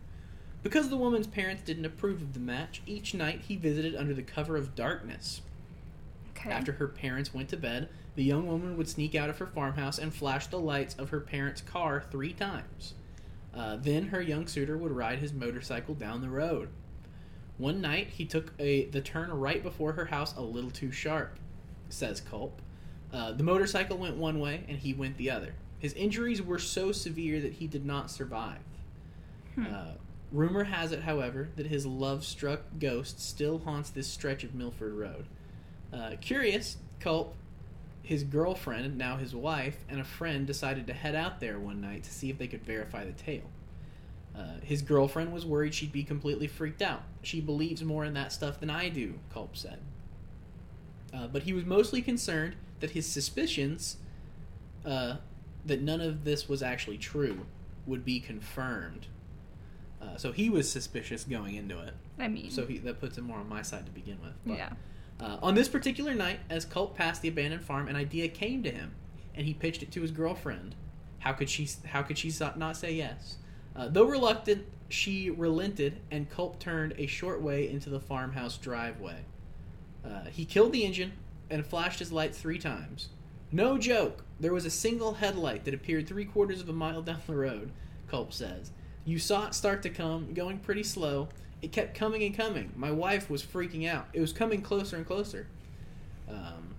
Because 0.63 0.91
the 0.91 0.99
woman's 0.99 1.27
parents 1.27 1.63
didn't 1.63 1.87
approve 1.87 2.21
of 2.21 2.35
the 2.35 2.41
match, 2.41 2.83
each 2.85 3.15
night 3.15 3.41
he 3.49 3.57
visited 3.57 3.97
under 3.97 4.13
the 4.13 4.23
cover 4.23 4.55
of 4.55 4.75
darkness. 4.75 5.41
Okay. 6.33 6.51
After 6.51 6.73
her 6.73 6.89
parents 6.89 7.33
went 7.33 7.49
to 7.49 7.57
bed, 7.57 7.89
the 8.17 8.23
young 8.23 8.47
woman 8.47 8.77
would 8.77 8.89
sneak 8.89 9.15
out 9.15 9.31
of 9.31 9.39
her 9.39 9.47
farmhouse 9.47 9.99
and 9.99 10.13
flash 10.13 10.47
the 10.49 10.59
lights 10.59 10.95
of 10.97 11.09
her 11.09 11.21
parents' 11.21 11.63
car 11.63 12.05
three 12.11 12.35
times. 12.35 12.93
Uh, 13.55 13.77
then 13.77 14.09
her 14.09 14.21
young 14.21 14.47
suitor 14.47 14.77
would 14.77 14.93
ride 14.93 15.21
his 15.21 15.33
motorcycle 15.33 15.95
down 15.95 16.21
the 16.21 16.29
road. 16.29 16.69
One 17.57 17.81
night, 17.81 18.09
he 18.09 18.27
took 18.27 18.53
a 18.59 18.87
the 18.87 19.01
turn 19.01 19.31
right 19.31 19.63
before 19.63 19.93
her 19.93 20.07
house 20.07 20.37
a 20.37 20.43
little 20.43 20.71
too 20.71 20.93
sharp, 20.93 21.39
says 21.89 22.21
Culp. 22.21 22.61
Uh, 23.12 23.33
the 23.33 23.42
motorcycle 23.42 23.99
went 23.99 24.16
one 24.16 24.38
way 24.38 24.64
and 24.68 24.79
he 24.79 24.94
went 24.94 25.16
the 25.16 25.31
other. 25.31 25.55
His 25.79 25.92
injuries 25.94 26.42
were 26.42 26.59
so 26.59 26.92
severe 26.92 27.40
that 27.40 27.55
he 27.55 27.66
did 27.66 27.85
not 27.85 28.11
survive. 28.11 28.59
Hmm. 29.55 29.66
Uh, 29.66 29.92
rumor 30.31 30.64
has 30.64 30.92
it, 30.92 31.03
however, 31.03 31.49
that 31.57 31.66
his 31.66 31.87
love 31.87 32.25
struck 32.25 32.61
ghost 32.79 33.20
still 33.20 33.59
haunts 33.59 33.90
this 33.90 34.07
stretch 34.07 34.44
of 34.44 34.55
Milford 34.55 34.92
Road. 34.92 35.27
Uh, 35.92 36.12
curious, 36.20 36.77
Culp, 37.01 37.35
his 38.03 38.23
girlfriend, 38.23 38.96
now 38.96 39.16
his 39.16 39.35
wife, 39.35 39.79
and 39.88 40.01
a 40.01 40.05
friend 40.05 40.46
decided 40.46 40.87
to 40.87 40.92
head 40.92 41.14
out 41.14 41.40
there 41.40 41.59
one 41.59 41.81
night 41.81 42.05
to 42.05 42.11
see 42.11 42.31
if 42.31 42.38
they 42.38 42.46
could 42.46 42.64
verify 42.64 43.05
the 43.05 43.12
tale. 43.12 43.51
Uh, 44.37 44.61
his 44.62 44.83
girlfriend 44.83 45.33
was 45.33 45.44
worried 45.44 45.75
she'd 45.75 45.92
be 45.92 46.05
completely 46.05 46.46
freaked 46.46 46.83
out. 46.83 47.03
She 47.23 47.40
believes 47.40 47.83
more 47.83 48.05
in 48.05 48.14
that 48.14 48.33
stuff 48.33 48.61
than 48.61 48.70
I 48.70 48.88
do, 48.88 49.14
Culp 49.33 49.57
said. 49.57 49.79
Uh, 51.12 51.27
but 51.27 51.42
he 51.42 51.53
was 51.53 51.64
mostly 51.64 52.01
concerned 52.03 52.55
that 52.81 52.90
his 52.90 53.07
suspicions 53.07 53.97
uh, 54.85 55.16
that 55.64 55.83
none 55.83 56.01
of 56.01 56.25
this 56.25 56.49
was 56.49 56.62
actually 56.62 56.99
true 56.99 57.47
would 57.87 58.05
be 58.05 58.21
confirmed. 58.21 59.07
Uh, 60.01 60.16
so 60.16 60.33
he 60.33 60.49
was 60.49 60.71
suspicious 60.71 61.25
going 61.25 61.55
into 61.55 61.79
it. 61.79 61.95
I 62.19 62.29
mean. 62.29 62.51
So 62.51 62.66
he, 62.66 62.79
that 62.79 63.01
puts 63.01 63.19
him 63.19 63.25
more 63.25 63.38
on 63.38 63.49
my 63.49 63.62
side 63.62 63.87
to 63.87 63.93
begin 63.93 64.19
with. 64.23 64.33
But, 64.47 64.57
yeah. 64.57 64.71
uh, 65.21 65.38
on 65.43 65.55
this 65.55 65.69
particular 65.69 66.14
night, 66.14 66.40
as 66.49 66.64
Culp 66.64 66.97
passed 66.97 67.23
the 67.23 67.29
abandoned 67.29 67.64
farm, 67.64 67.88
an 67.88 67.97
idea 67.97 68.29
came 68.29 68.62
to 68.62 68.71
him, 68.71 68.95
and 69.35 69.47
he 69.47 69.55
pitched 69.55 69.83
it 69.83 69.90
to 69.93 70.03
his 70.03 70.11
girlfriend. 70.11 70.75
How 71.19 71.33
could 71.33 71.51
she? 71.51 71.69
How 71.85 72.03
could 72.03 72.16
she 72.16 72.33
not 72.57 72.77
say 72.77 72.95
yes? 72.95 73.37
Uh, 73.77 73.88
though 73.88 74.07
reluctant, 74.07 74.64
she 74.88 75.31
relented, 75.31 76.01
and 76.11 76.31
Culp 76.31 76.59
turned 76.59 76.95
a 76.97 77.07
short 77.07 77.43
way 77.43 77.69
into 77.69 77.90
the 77.90 78.01
farmhouse 78.01 78.57
driveway. 78.57 79.25
Uh, 80.05 80.25
he 80.31 80.47
killed 80.47 80.73
the 80.73 80.85
engine 80.85 81.12
and 81.51 81.67
flashed 81.67 81.99
his 81.99 82.13
lights 82.13 82.39
three 82.39 82.59
times. 82.59 83.09
No 83.53 83.79
joke. 83.79 84.25
There 84.39 84.55
was 84.55 84.65
a 84.65 84.71
single 84.71 85.15
headlight 85.15 85.65
that 85.65 85.75
appeared 85.75 86.07
three 86.07 86.25
quarters 86.25 86.61
of 86.61 86.69
a 86.69 86.73
mile 86.73 87.03
down 87.03 87.21
the 87.27 87.35
road. 87.35 87.73
Culp 88.09 88.33
says. 88.33 88.71
You 89.05 89.19
saw 89.19 89.47
it 89.47 89.55
start 89.55 89.83
to 89.83 89.91
come, 89.91 90.33
going 90.35 90.59
pretty 90.59 90.83
slow. 90.83 91.29
It 91.63 91.73
kept 91.73 91.95
coming 91.95 92.23
and 92.23 92.37
coming. 92.37 92.73
My 92.77 92.91
wife 92.91 93.29
was 93.29 93.43
freaking 93.43 93.89
out. 93.89 94.09
It 94.13 94.21
was 94.21 94.33
coming 94.33 94.63
closer 94.63 94.97
and 94.97 95.07
closer. 95.07 95.47
Um, 96.29 96.75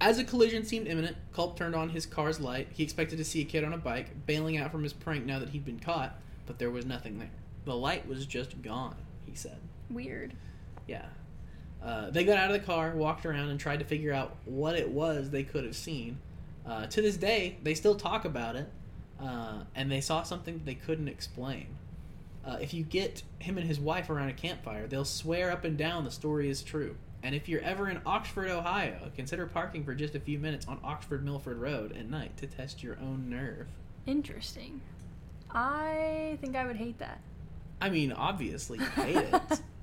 as 0.00 0.18
a 0.18 0.24
collision 0.24 0.64
seemed 0.64 0.86
imminent, 0.86 1.16
Culp 1.32 1.56
turned 1.56 1.74
on 1.74 1.88
his 1.88 2.04
car's 2.04 2.40
light. 2.40 2.68
He 2.72 2.82
expected 2.82 3.16
to 3.18 3.24
see 3.24 3.40
a 3.40 3.44
kid 3.44 3.64
on 3.64 3.72
a 3.72 3.78
bike, 3.78 4.26
bailing 4.26 4.58
out 4.58 4.70
from 4.70 4.82
his 4.82 4.92
prank 4.92 5.24
now 5.24 5.38
that 5.38 5.48
he'd 5.48 5.64
been 5.64 5.80
caught, 5.80 6.18
but 6.46 6.58
there 6.58 6.70
was 6.70 6.84
nothing 6.84 7.18
there. 7.18 7.30
The 7.64 7.74
light 7.74 8.06
was 8.06 8.26
just 8.26 8.60
gone, 8.60 8.96
he 9.24 9.34
said. 9.34 9.58
Weird. 9.88 10.34
Yeah. 10.86 11.06
Uh, 11.84 12.08
they 12.10 12.24
got 12.24 12.38
out 12.38 12.50
of 12.50 12.58
the 12.58 12.66
car, 12.66 12.94
walked 12.96 13.26
around, 13.26 13.50
and 13.50 13.60
tried 13.60 13.78
to 13.78 13.84
figure 13.84 14.12
out 14.12 14.36
what 14.46 14.74
it 14.74 14.88
was 14.88 15.30
they 15.30 15.42
could 15.42 15.64
have 15.64 15.76
seen. 15.76 16.18
Uh, 16.66 16.86
to 16.86 17.02
this 17.02 17.16
day, 17.16 17.58
they 17.62 17.74
still 17.74 17.94
talk 17.94 18.24
about 18.24 18.56
it, 18.56 18.70
uh, 19.20 19.64
and 19.74 19.92
they 19.92 20.00
saw 20.00 20.22
something 20.22 20.62
they 20.64 20.74
couldn't 20.74 21.08
explain. 21.08 21.66
Uh, 22.44 22.56
if 22.60 22.72
you 22.72 22.82
get 22.82 23.22
him 23.38 23.58
and 23.58 23.66
his 23.66 23.78
wife 23.78 24.08
around 24.08 24.28
a 24.28 24.32
campfire, 24.32 24.86
they'll 24.86 25.04
swear 25.04 25.50
up 25.50 25.64
and 25.64 25.76
down 25.76 26.04
the 26.04 26.10
story 26.10 26.48
is 26.48 26.62
true. 26.62 26.96
And 27.22 27.34
if 27.34 27.48
you're 27.48 27.62
ever 27.62 27.88
in 27.88 28.00
Oxford, 28.04 28.48
Ohio, 28.50 29.10
consider 29.16 29.46
parking 29.46 29.84
for 29.84 29.94
just 29.94 30.14
a 30.14 30.20
few 30.20 30.38
minutes 30.38 30.66
on 30.66 30.78
Oxford 30.84 31.24
Milford 31.24 31.58
Road 31.58 31.96
at 31.96 32.08
night 32.08 32.36
to 32.38 32.46
test 32.46 32.82
your 32.82 32.98
own 33.00 33.30
nerve. 33.30 33.66
Interesting. 34.06 34.82
I 35.50 36.36
think 36.40 36.56
I 36.56 36.66
would 36.66 36.76
hate 36.76 36.98
that. 36.98 37.20
I 37.80 37.88
mean, 37.88 38.12
obviously, 38.12 38.78
you 38.78 38.84
hate 38.84 39.16
it. 39.16 39.60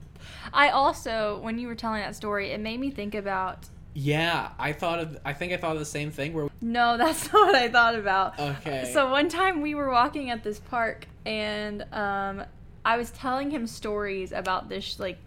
I 0.54 0.70
also, 0.70 1.40
when 1.42 1.58
you 1.58 1.68
were 1.68 1.76
telling 1.76 2.02
that 2.02 2.16
story, 2.16 2.52
it 2.52 2.60
made 2.60 2.80
me 2.80 2.92
think 2.92 3.16
about. 3.16 3.68
Yeah, 3.94 4.52
I 4.58 4.72
thought 4.72 5.00
of. 5.00 5.18
I 5.26 5.34
think 5.34 5.52
I 5.52 5.58
thought 5.58 5.74
of 5.74 5.80
the 5.80 5.86
same 5.86 6.12
thing. 6.12 6.34
Where 6.34 6.50
No, 6.62 6.98
that's 7.00 7.32
not 7.32 7.48
what 7.48 7.56
I 7.56 7.68
thought 7.70 7.96
about. 7.96 8.40
okay, 8.40 8.90
So 8.94 9.10
one 9.10 9.28
time 9.30 9.62
we 9.62 9.76
were 9.76 9.90
walking 9.90 10.30
at 10.30 10.44
this 10.44 10.60
park, 10.60 11.08
and 11.26 11.84
um, 11.94 12.44
I 12.86 12.98
was 12.98 13.12
telling 13.12 13.52
him 13.52 13.68
stories 13.68 14.32
about 14.32 14.70
this 14.70 15.00
like 15.00 15.18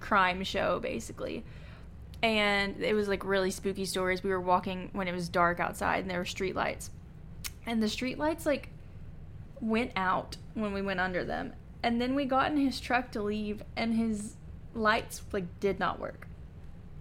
crime 0.00 0.44
show, 0.44 0.80
basically. 0.80 1.44
And 2.22 2.82
it 2.82 2.92
was 2.92 3.08
like 3.08 3.24
really 3.24 3.50
spooky 3.50 3.86
stories. 3.86 4.22
We 4.22 4.30
were 4.30 4.40
walking 4.40 4.90
when 4.92 5.08
it 5.08 5.12
was 5.12 5.28
dark 5.28 5.58
outside, 5.58 6.00
and 6.00 6.10
there 6.10 6.18
were 6.18 6.26
street 6.26 6.54
lights, 6.54 6.90
and 7.64 7.82
the 7.82 7.88
street 7.88 8.18
lights 8.18 8.44
like 8.44 8.68
went 9.60 9.92
out 9.96 10.36
when 10.54 10.72
we 10.72 10.82
went 10.82 11.00
under 11.00 11.24
them. 11.24 11.54
And 11.82 11.98
then 11.98 12.14
we 12.14 12.26
got 12.26 12.50
in 12.52 12.58
his 12.58 12.78
truck 12.78 13.10
to 13.12 13.22
leave, 13.22 13.62
and 13.74 13.94
his 13.94 14.36
lights 14.74 15.22
like 15.32 15.60
did 15.60 15.78
not 15.78 15.98
work. 15.98 16.26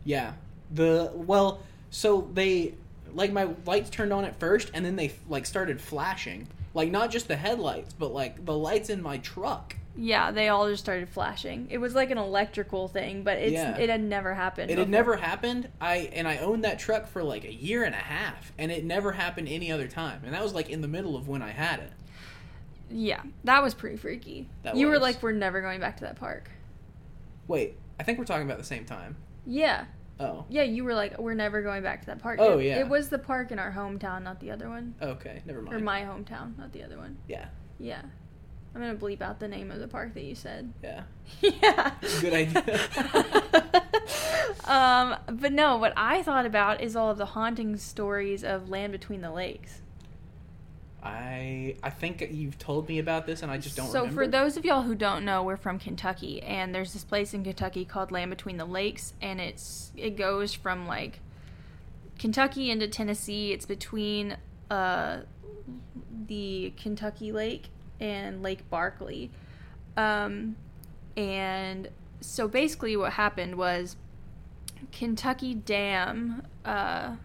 yeah, 0.04 0.34
the 0.72 1.12
well, 1.14 1.62
so 1.90 2.30
they 2.34 2.74
like 3.14 3.32
my 3.32 3.50
lights 3.66 3.90
turned 3.90 4.14
on 4.14 4.24
at 4.26 4.40
first, 4.40 4.72
and 4.74 4.86
then 4.86 4.96
they 4.96 5.14
like 5.28 5.46
started 5.46 5.80
flashing. 5.82 6.48
Like 6.74 6.92
not 6.92 7.10
just 7.10 7.28
the 7.28 7.36
headlights, 7.36 7.94
but 7.94 8.14
like 8.14 8.46
the 8.46 8.56
lights 8.56 8.90
in 8.90 9.02
my 9.02 9.18
truck. 9.18 9.76
Yeah, 9.98 10.30
they 10.32 10.48
all 10.50 10.70
just 10.70 10.84
started 10.84 11.10
flashing. 11.10 11.68
It 11.72 11.80
was 11.80 11.96
like 11.96 12.12
an 12.12 12.18
electrical 12.20 12.88
thing, 12.88 13.24
but 13.24 13.38
it's 13.40 13.54
Yeah. 13.54 13.76
it 13.76 13.90
had 13.90 14.02
never 14.02 14.34
happened. 14.36 14.70
It 14.72 14.78
had 14.78 14.90
never 14.90 15.16
happened. 15.18 15.68
I 15.82 16.10
and 16.14 16.28
I 16.28 16.38
owned 16.38 16.64
that 16.64 16.78
truck 16.80 17.08
for 17.08 17.24
like 17.24 17.44
a 17.44 17.52
year 17.54 17.84
and 17.84 17.96
a 17.96 17.98
half, 17.98 18.54
and 18.60 18.72
it 18.72 18.86
never 18.86 19.12
happened 19.14 19.48
any 19.50 19.72
other 19.72 19.88
time. 19.88 20.22
And 20.24 20.34
that 20.34 20.44
was 20.44 20.54
like 20.54 20.70
in 20.70 20.82
the 20.82 20.88
middle 20.88 21.16
of 21.18 21.28
when 21.28 21.42
I 21.42 21.50
had 21.50 21.80
it. 21.80 21.92
Yeah, 22.92 23.22
that 23.44 23.62
was 23.62 23.74
pretty 23.74 23.98
freaky. 23.98 24.48
That 24.64 24.76
you 24.76 24.88
were 24.88 25.00
like, 25.00 25.22
we're 25.22 25.32
never 25.32 25.62
going 25.62 25.80
back 25.80 25.98
to 25.98 26.04
that 26.04 26.16
park. 26.16 26.50
Wait, 27.50 27.78
I 28.00 28.04
think 28.04 28.18
we're 28.18 28.24
talking 28.26 28.46
about 28.46 28.58
the 28.60 28.64
same 28.64 28.86
time. 28.86 29.18
Yeah, 29.46 29.86
Oh, 30.22 30.46
yeah, 30.50 30.64
you 30.64 30.84
were 30.84 30.94
like, 30.94 31.18
we're 31.18 31.34
never 31.34 31.62
going 31.62 31.82
back 31.82 32.02
to 32.02 32.08
that 32.08 32.20
park. 32.20 32.40
Oh, 32.42 32.58
It- 32.60 32.66
yeah. 32.66 32.80
It 32.80 32.90
was 32.90 33.08
the 33.10 33.18
park 33.20 33.52
in 33.54 33.60
our 33.60 33.72
hometown, 33.72 34.22
not 34.24 34.40
the 34.42 34.52
other 34.52 34.68
one. 34.70 34.94
okay, 35.02 35.42
never 35.46 35.62
mind. 35.62 35.76
Or 35.76 35.80
my 35.80 36.02
hometown, 36.02 36.58
not 36.58 36.72
the 36.74 36.84
other 36.84 36.98
one. 36.98 37.18
yeah, 37.28 37.48
Yeah. 37.80 38.02
I'm 38.76 38.82
gonna 38.82 38.96
bleep 38.96 39.22
out 39.22 39.40
the 39.40 39.48
name 39.48 39.72
of 39.72 39.80
the 39.80 39.88
park 39.88 40.14
that 40.14 40.24
you 40.24 40.36
said. 40.36 40.72
yeah, 40.84 41.04
yeah. 41.42 41.92
good 42.22 42.34
idea. 42.34 42.80
um, 44.66 45.16
but 45.28 45.52
no, 45.54 45.78
what 45.78 45.94
I 45.98 46.22
thought 46.22 46.46
about 46.46 46.82
is 46.82 46.96
all 46.96 47.10
of 47.10 47.18
the 47.18 47.26
haunting 47.28 47.78
stories 47.78 48.44
of 48.44 48.70
Land 48.70 48.92
Between 48.92 49.22
the 49.22 49.32
Lakes. 49.32 49.82
I 51.02 51.76
I 51.82 51.90
think 51.90 52.28
you've 52.32 52.58
told 52.58 52.90
me 52.90 53.00
about 53.00 53.26
this, 53.26 53.42
and 53.42 53.52
I 53.52 53.58
just 53.58 53.78
don't 53.78 53.88
so 53.88 54.02
remember. 54.02 54.24
for 54.24 54.28
those 54.28 54.58
of 54.58 54.66
y'all 54.66 54.82
who 54.82 54.96
don't 54.96 55.24
know, 55.24 55.44
we're 55.44 55.58
from 55.58 55.80
Kentucky, 55.80 56.42
and 56.42 56.76
there's 56.76 56.94
this 56.94 57.04
place 57.04 57.34
in 57.34 57.44
Kentucky 57.44 57.86
called 57.86 58.12
Land 58.12 58.30
Between 58.30 58.58
the 58.58 58.66
Lakes, 58.66 59.14
and 59.22 59.40
it's 59.40 59.92
it 59.96 60.18
goes 60.18 60.54
from 60.54 60.88
like 60.88 61.20
Kentucky 62.18 62.70
into 62.70 62.88
Tennessee. 62.88 63.54
It's 63.54 63.66
between 63.66 64.38
uh, 64.70 65.22
the 66.28 66.74
Kentucky 66.76 67.32
Lake 67.32 67.70
and 68.02 68.44
Lake 68.44 68.70
Barkley, 68.70 69.32
um, 69.96 70.58
and 71.16 71.90
so 72.20 72.50
basically 72.50 72.98
what 72.98 73.14
happened 73.14 73.56
was 73.56 73.96
Kentucky 74.92 75.54
Dam. 75.54 76.44
Uh, 76.66 77.16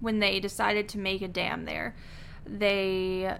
when 0.00 0.18
they 0.18 0.40
decided 0.40 0.88
to 0.90 0.98
make 0.98 1.22
a 1.22 1.28
dam 1.28 1.64
there, 1.64 1.94
they 2.44 3.36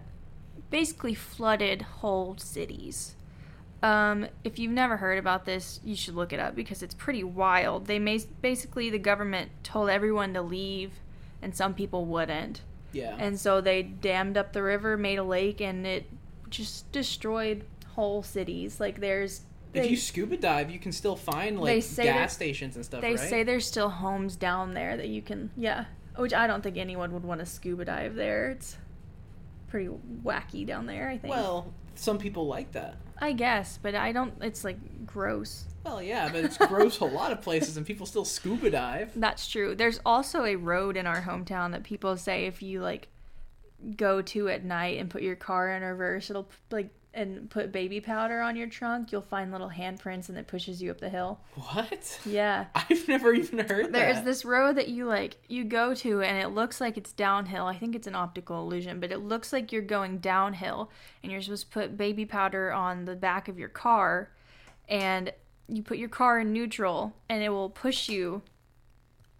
basically 0.71 1.15
flooded 1.15 1.83
whole 1.83 2.37
cities. 2.39 3.15
Um, 3.83 4.27
if 4.43 4.59
you've 4.59 4.73
never 4.73 4.97
heard 4.97 5.19
about 5.19 5.45
this, 5.45 5.81
you 5.85 5.95
should 5.95 6.15
look 6.15 6.33
it 6.33 6.41
up 6.41 6.55
because 6.55 6.83
it's 6.83 6.95
pretty 6.95 7.23
wild. 7.23 7.87
They 7.87 7.99
made 7.99 8.25
basically 8.41 8.91
the 8.91 8.99
government 8.99 9.51
told 9.63 9.91
everyone 9.91 10.35
to 10.35 10.43
leave, 10.43 10.93
and 11.43 11.55
some 11.55 11.75
people 11.75 12.07
wouldn't, 12.07 12.63
yeah, 12.93 13.15
and 13.19 13.39
so 13.39 13.61
they 13.61 13.83
dammed 13.83 14.37
up 14.37 14.53
the 14.53 14.63
river, 14.63 14.97
made 14.97 15.19
a 15.19 15.25
lake, 15.25 15.61
and 15.61 15.87
it 15.87 16.07
just 16.49 16.91
destroyed 16.91 17.65
whole 17.95 18.23
cities. 18.23 18.81
Like 18.81 19.01
there's 19.01 19.43
if 19.75 19.91
you 19.91 19.97
scuba 19.97 20.37
dive, 20.37 20.71
you 20.71 20.79
can 20.79 20.93
still 20.93 21.17
find 21.17 21.61
like 21.61 21.85
gas 21.97 22.33
stations 22.33 22.77
and 22.77 22.85
stuff. 22.85 23.01
They 23.01 23.15
right? 23.15 23.19
say 23.19 23.43
there's 23.43 23.67
still 23.67 23.91
homes 23.91 24.37
down 24.37 24.75
there 24.75 24.97
that 24.97 25.09
you 25.09 25.23
can, 25.23 25.51
yeah. 25.57 25.85
Which 26.17 26.33
I 26.33 26.47
don't 26.47 26.63
think 26.63 26.77
anyone 26.77 27.13
would 27.13 27.25
want 27.25 27.41
to 27.41 27.47
scuba 27.47 27.85
dive 27.85 28.15
there. 28.15 28.51
It's 28.51 28.77
pretty 29.69 29.91
wacky 30.25 30.67
down 30.67 30.87
there. 30.87 31.09
I 31.09 31.19
think. 31.19 31.35
Well, 31.35 31.73
some 31.95 32.19
people 32.19 32.47
like 32.47 32.73
that. 32.73 32.97
I 33.19 33.33
guess, 33.33 33.79
but 33.81 33.95
I 33.95 34.13
don't. 34.13 34.35
It's 34.43 34.65
like 34.65 35.07
gross. 35.07 35.65
Well, 35.85 36.03
yeah, 36.03 36.29
but 36.31 36.45
it's 36.45 36.59
gross 36.59 37.01
a 37.01 37.05
lot 37.05 37.33
of 37.33 37.43
places, 37.43 37.77
and 37.77 37.87
people 37.87 38.07
still 38.07 38.25
scuba 38.25 38.71
dive. 38.71 39.13
That's 39.15 39.49
true. 39.49 39.75
There's 39.75 40.01
also 40.05 40.45
a 40.45 40.57
road 40.57 40.97
in 40.97 41.07
our 41.07 41.23
hometown 41.23 41.73
that 41.73 41.85
people 41.85 42.17
say 42.17 42.47
if 42.47 42.63
you 42.63 42.81
like 42.81 43.09
go 43.97 44.21
to 44.23 44.49
at 44.49 44.65
night 44.65 44.99
and 44.99 45.09
put 45.09 45.23
your 45.23 45.37
car 45.37 45.71
in 45.71 45.83
reverse, 45.83 46.29
it'll 46.29 46.49
like 46.71 46.91
and 47.17 47.49
put 47.49 47.73
baby 47.73 48.01
powder 48.01 48.41
on 48.41 48.55
your 48.55 48.69
trunk, 48.69 49.11
you'll 49.11 49.23
find 49.23 49.51
little 49.51 49.71
handprints 49.71 50.29
and 50.29 50.37
it 50.37 50.47
pushes 50.47 50.83
you 50.83 50.91
up 50.91 51.01
the 51.01 51.09
hill. 51.09 51.41
What? 51.55 52.21
Yeah. 52.25 52.67
I've 52.75 53.09
never 53.09 53.33
even 53.33 53.61
heard 53.61 53.93
There's 53.93 54.17
that. 54.17 54.25
this 54.25 54.45
road 54.45 54.77
that 54.77 54.89
you 54.89 55.07
like 55.07 55.39
you 55.49 55.65
go 55.65 55.95
to 55.95 56.23
and 56.23 56.37
it 56.39 56.49
looks 56.49 56.81
like 56.81 56.97
it's 56.97 57.13
downhill. 57.13 57.67
I 57.67 57.77
think 57.77 57.97
it's 57.97 58.07
an 58.07 58.15
optical 58.15 58.61
illusion, 58.61 59.01
but 59.01 59.11
it 59.11 59.19
looks 59.19 59.53
like 59.53 59.73
you're 59.73 59.83
going 59.83 60.19
downhill 60.19 60.91
and 61.23 61.33
you're 61.33 61.41
supposed 61.41 61.67
to 61.67 61.73
put 61.73 61.97
baby 61.97 62.27
powder 62.27 62.71
on 62.73 63.07
the 63.07 63.17
back 63.17 63.49
of 63.49 63.59
your 63.59 63.71
car 63.71 64.31
and 64.89 65.33
you 65.69 65.83
put 65.83 65.99
your 65.99 66.09
car 66.09 66.39
in 66.39 66.53
neutral 66.53 67.15
and 67.29 67.43
it 67.43 67.49
will 67.49 67.71
push 67.71 68.09
you 68.09 68.43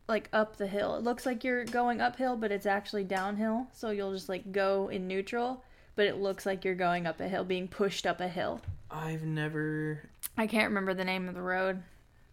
like 0.09 0.29
up 0.33 0.57
the 0.57 0.67
hill. 0.67 0.97
It 0.97 1.03
looks 1.03 1.27
like 1.27 1.45
you're 1.45 1.65
going 1.65 2.01
uphill, 2.01 2.37
but 2.37 2.53
it's 2.53 2.67
actually 2.67 3.05
downhill. 3.05 3.67
So 3.73 3.91
you'll 3.91 4.13
just 4.13 4.29
like 4.29 4.53
go 4.53 4.89
in 4.89 5.07
neutral, 5.07 5.65
but 5.97 6.07
it 6.07 6.17
looks 6.19 6.47
like 6.47 6.65
you're 6.65 6.75
going 6.75 7.07
up 7.07 7.21
a 7.21 7.27
hill, 7.29 7.43
being 7.45 7.67
pushed 7.69 8.07
up 8.07 8.21
a 8.21 8.29
hill. 8.29 8.61
I've 8.91 9.25
never, 9.25 10.09
I 10.39 10.47
can't 10.47 10.69
remember 10.69 10.95
the 10.95 11.05
name 11.05 11.29
of 11.29 11.35
the 11.35 11.43
road, 11.43 11.83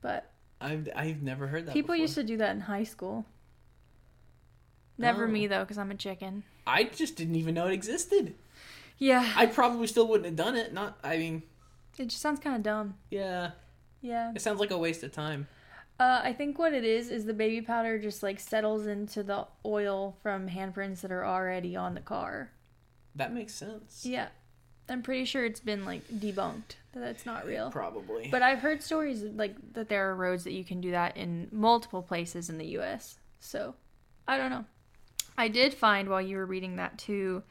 but 0.02 0.30
I've, 0.62 0.88
I've 0.95 1.23
never 1.23 1.47
heard 1.47 1.65
that. 1.65 1.73
People 1.73 1.93
before. 1.95 2.02
used 2.04 2.15
to 2.15 2.23
do 2.23 2.38
that 2.38 2.52
in 2.56 2.62
high 2.62 2.84
school. 2.84 3.26
Never 4.97 5.26
Oh. 5.26 5.28
me 5.28 5.47
though, 5.47 5.62
because 5.62 5.78
I'm 5.78 5.91
a 5.91 5.95
chicken. 5.95 6.43
I 6.67 6.84
just 6.84 7.15
didn't 7.15 7.36
even 7.36 7.56
know 7.56 7.67
it 7.67 7.73
existed. 7.73 8.36
Yeah, 8.99 9.34
I 9.36 9.47
probably 9.47 9.88
still 9.88 10.08
wouldn't 10.08 10.26
have 10.28 10.36
done 10.36 10.56
it. 10.56 10.71
Not, 10.73 10.97
I 11.04 11.17
mean, 11.17 11.43
it 11.97 12.06
just 12.10 12.21
sounds 12.21 12.39
kind 12.39 12.56
of 12.56 12.63
dumb. 12.63 12.95
yeah, 13.10 13.52
Yeah. 14.02 14.32
it 14.36 14.41
sounds 14.41 14.60
like 14.60 14.71
a 14.71 14.78
waste 14.78 15.04
of 15.04 15.12
time. 15.12 15.47
Uh, 15.99 16.21
I 16.23 16.34
think 16.34 16.58
what 16.58 16.73
it 16.73 16.84
is 16.84 17.10
is 17.10 17.26
the 17.26 17.34
baby 17.34 17.62
powder 17.62 17.99
just 17.99 18.23
like 18.23 18.39
settles 18.39 18.88
into 18.88 19.23
the 19.23 19.45
oil 19.65 20.15
from 20.23 20.49
handprints 20.49 21.02
that 21.02 21.12
are 21.12 21.26
already 21.26 21.76
on 21.76 21.93
the 21.95 22.02
car. 22.02 22.52
That 23.15 23.34
makes 23.34 23.54
sense. 23.54 24.06
Yeah, 24.06 24.28
I'm 24.89 25.02
pretty 25.02 25.26
sure 25.26 25.45
it's 25.45 25.60
been 25.60 25.86
like 25.86 26.08
debunked 26.08 26.76
that 26.93 26.99
that's 26.99 27.26
not 27.26 27.45
real. 27.45 27.71
Probably. 27.71 28.30
But 28.30 28.41
I've 28.41 28.60
heard 28.60 28.84
stories 28.84 29.23
like 29.23 29.56
that 29.73 29.89
there 29.89 30.10
are 30.10 30.15
roads 30.15 30.43
that 30.43 30.54
you 30.54 30.63
can 30.63 30.82
do 30.82 30.91
that 30.91 31.17
in 31.17 31.47
multiple 31.52 32.02
places 32.02 32.49
in 32.49 32.58
the 32.58 32.67
U.S. 32.67 33.17
So 33.39 33.76
I 34.28 34.38
don't 34.38 34.49
know. 34.49 34.65
I 35.38 35.47
did 35.47 35.73
find 35.73 36.10
while 36.10 36.21
you 36.21 36.38
were 36.38 36.45
reading 36.45 36.76
that 36.76 36.97
too 36.97 37.43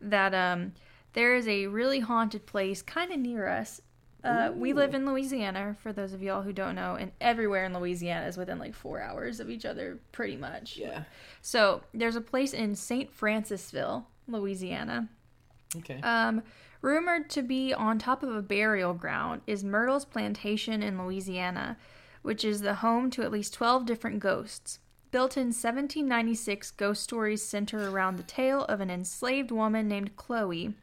that 0.00 0.34
um, 0.34 0.72
there 1.14 1.34
is 1.34 1.48
a 1.48 1.66
really 1.66 2.00
haunted 2.00 2.46
place 2.46 2.82
kind 2.82 3.12
of 3.12 3.18
near 3.18 3.48
us. 3.48 3.80
Uh, 4.24 4.50
we 4.54 4.72
live 4.72 4.94
in 4.94 5.04
Louisiana, 5.04 5.76
for 5.82 5.92
those 5.92 6.12
of 6.12 6.22
y'all 6.22 6.42
who 6.42 6.52
don't 6.52 6.74
know, 6.76 6.94
and 6.94 7.10
everywhere 7.20 7.64
in 7.64 7.72
Louisiana 7.76 8.26
is 8.26 8.36
within 8.36 8.58
like 8.58 8.74
four 8.74 9.00
hours 9.00 9.40
of 9.40 9.50
each 9.50 9.64
other, 9.64 9.98
pretty 10.12 10.36
much. 10.36 10.76
yeah. 10.76 11.04
So 11.40 11.82
there's 11.92 12.16
a 12.16 12.20
place 12.20 12.52
in 12.52 12.74
St. 12.76 13.10
Francisville, 13.16 14.04
Louisiana, 14.28 15.08
Okay. 15.76 16.00
um, 16.02 16.42
rumored 16.82 17.30
to 17.30 17.42
be 17.42 17.72
on 17.74 17.98
top 17.98 18.22
of 18.22 18.34
a 18.34 18.42
burial 18.42 18.94
ground 18.94 19.40
is 19.46 19.64
Myrtle's 19.64 20.04
Plantation 20.04 20.82
in 20.82 21.02
Louisiana, 21.02 21.76
which 22.22 22.44
is 22.44 22.60
the 22.60 22.74
home 22.76 23.10
to 23.10 23.22
at 23.22 23.32
least 23.32 23.54
12 23.54 23.86
different 23.86 24.20
ghosts. 24.20 24.78
Built 25.10 25.36
in 25.36 25.48
1796, 25.48 26.70
ghost 26.72 27.02
stories 27.02 27.42
center 27.42 27.88
around 27.90 28.16
the 28.16 28.22
tale 28.22 28.64
of 28.66 28.80
an 28.80 28.90
enslaved 28.90 29.50
woman 29.50 29.88
named 29.88 30.16
Chloe, 30.16 30.74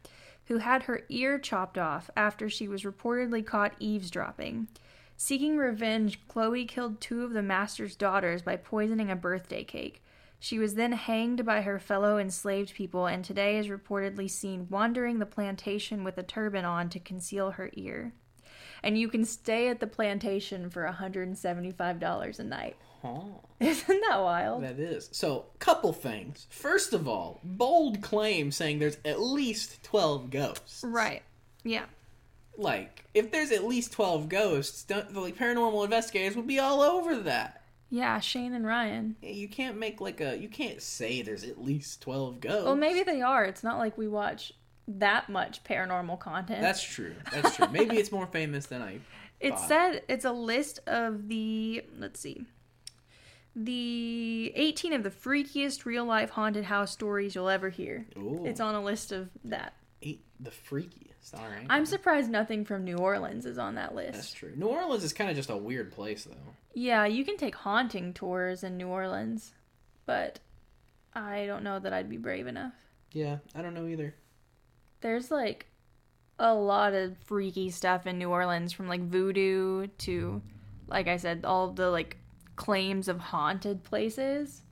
who 0.49 0.57
had 0.57 0.83
her 0.83 1.03
ear 1.09 1.37
chopped 1.37 1.77
off 1.77 2.09
after 2.17 2.49
she 2.49 2.67
was 2.67 2.81
reportedly 2.81 3.45
caught 3.45 3.75
eavesdropping. 3.79 4.67
Seeking 5.15 5.57
revenge, 5.57 6.27
Chloe 6.27 6.65
killed 6.65 6.99
two 6.99 7.23
of 7.23 7.33
the 7.33 7.43
master's 7.43 7.95
daughters 7.95 8.41
by 8.41 8.55
poisoning 8.55 9.11
a 9.11 9.15
birthday 9.15 9.63
cake. 9.63 10.03
She 10.39 10.57
was 10.57 10.73
then 10.73 10.93
hanged 10.93 11.45
by 11.45 11.61
her 11.61 11.77
fellow 11.77 12.17
enslaved 12.17 12.73
people 12.73 13.05
and 13.05 13.23
today 13.23 13.59
is 13.59 13.67
reportedly 13.67 14.27
seen 14.27 14.67
wandering 14.71 15.19
the 15.19 15.25
plantation 15.27 16.03
with 16.03 16.17
a 16.17 16.23
turban 16.23 16.65
on 16.65 16.89
to 16.89 16.99
conceal 16.99 17.51
her 17.51 17.69
ear. 17.73 18.13
And 18.81 18.97
you 18.97 19.07
can 19.07 19.25
stay 19.25 19.67
at 19.67 19.79
the 19.79 19.87
plantation 19.87 20.71
for 20.71 20.83
$175 20.83 22.39
a 22.39 22.43
night. 22.43 22.75
Huh. 23.01 23.19
Isn't 23.59 24.01
that 24.09 24.19
wild? 24.21 24.63
That 24.63 24.79
is. 24.79 25.09
So, 25.11 25.45
couple 25.59 25.93
things. 25.93 26.47
First 26.49 26.93
of 26.93 27.07
all, 27.07 27.39
bold 27.43 28.01
claim 28.01 28.51
saying 28.51 28.79
there's 28.79 28.97
at 29.05 29.19
least 29.21 29.83
12 29.83 30.29
ghosts. 30.29 30.83
Right. 30.83 31.23
Yeah. 31.63 31.85
like 32.57 33.05
if 33.13 33.31
there's 33.31 33.51
at 33.51 33.63
least 33.65 33.91
twelve 33.93 34.29
ghosts, 34.29 34.83
don't 34.83 35.13
the 35.13 35.19
like 35.19 35.37
paranormal 35.37 35.83
investigators 35.83 36.35
would 36.35 36.47
be 36.47 36.59
all 36.59 36.81
over 36.81 37.17
that. 37.23 37.63
Yeah, 37.89 38.19
Shane 38.19 38.53
and 38.53 38.65
Ryan. 38.65 39.15
You 39.21 39.47
can't 39.49 39.77
make 39.77 39.99
like 39.99 40.21
a 40.21 40.37
you 40.37 40.47
can't 40.49 40.81
say 40.81 41.21
there's 41.21 41.43
at 41.43 41.61
least 41.63 42.01
twelve 42.01 42.39
ghosts. 42.39 42.65
Well, 42.65 42.75
maybe 42.75 43.03
they 43.03 43.21
are. 43.21 43.43
It's 43.45 43.63
not 43.63 43.77
like 43.77 43.97
we 43.97 44.07
watch 44.07 44.53
that 44.87 45.27
much 45.29 45.63
paranormal 45.63 46.19
content. 46.19 46.61
That's 46.61 46.81
true. 46.83 47.15
That's 47.31 47.55
true. 47.57 47.67
maybe 47.71 47.97
it's 47.97 48.11
more 48.11 48.27
famous 48.27 48.65
than 48.67 48.81
I. 48.81 48.99
It 49.41 49.51
thought. 49.51 49.67
said 49.69 50.01
it's 50.09 50.25
a 50.25 50.33
list 50.33 50.79
of 50.85 51.29
the 51.29 51.83
let's 51.97 52.19
see. 52.19 52.45
The 53.55 54.51
18 54.55 54.93
of 54.93 55.03
the 55.03 55.09
freakiest 55.09 55.85
real 55.85 56.05
life 56.05 56.29
haunted 56.29 56.65
house 56.65 56.91
stories 56.91 57.35
you'll 57.35 57.49
ever 57.49 57.69
hear. 57.69 58.05
Ooh, 58.17 58.43
It's 58.45 58.59
on 58.59 58.75
a 58.75 58.81
list 58.83 59.11
of 59.11 59.29
that. 59.45 59.73
eight, 60.01 60.23
the 60.39 60.51
freakiest. 60.51 61.33
All 61.33 61.45
right, 61.45 61.65
I'm 61.69 61.85
surprised 61.85 62.29
nothing 62.29 62.63
from 62.63 62.85
New 62.85 62.97
Orleans 62.97 63.45
is 63.45 63.57
on 63.57 63.75
that 63.75 63.93
list. 63.93 64.13
That's 64.13 64.31
true. 64.33 64.53
New 64.55 64.67
Orleans 64.67 65.03
is 65.03 65.11
kind 65.13 65.29
of 65.29 65.35
just 65.35 65.49
a 65.49 65.57
weird 65.57 65.91
place, 65.91 66.23
though. 66.23 66.53
Yeah, 66.73 67.05
you 67.05 67.25
can 67.25 67.35
take 67.37 67.55
haunting 67.55 68.13
tours 68.13 68.63
in 68.63 68.77
New 68.77 68.87
Orleans, 68.87 69.53
but 70.05 70.39
I 71.13 71.45
don't 71.45 71.63
know 71.63 71.77
that 71.79 71.91
I'd 71.91 72.09
be 72.09 72.17
brave 72.17 72.47
enough. 72.47 72.73
Yeah, 73.11 73.39
I 73.53 73.61
don't 73.61 73.73
know 73.73 73.87
either. 73.87 74.15
There's 75.01 75.29
like 75.31 75.65
a 76.37 76.53
lot 76.53 76.93
of 76.93 77.17
freaky 77.25 77.69
stuff 77.69 78.07
in 78.07 78.17
New 78.17 78.29
Orleans 78.29 78.71
from 78.71 78.87
like 78.87 79.01
voodoo 79.01 79.87
to 79.99 80.41
like 80.87 81.07
I 81.07 81.17
said 81.17 81.43
all 81.43 81.71
the 81.71 81.89
like 81.89 82.17
claims 82.59 83.07
of 83.07 83.19
haunted 83.19 83.85
places. 83.85 84.63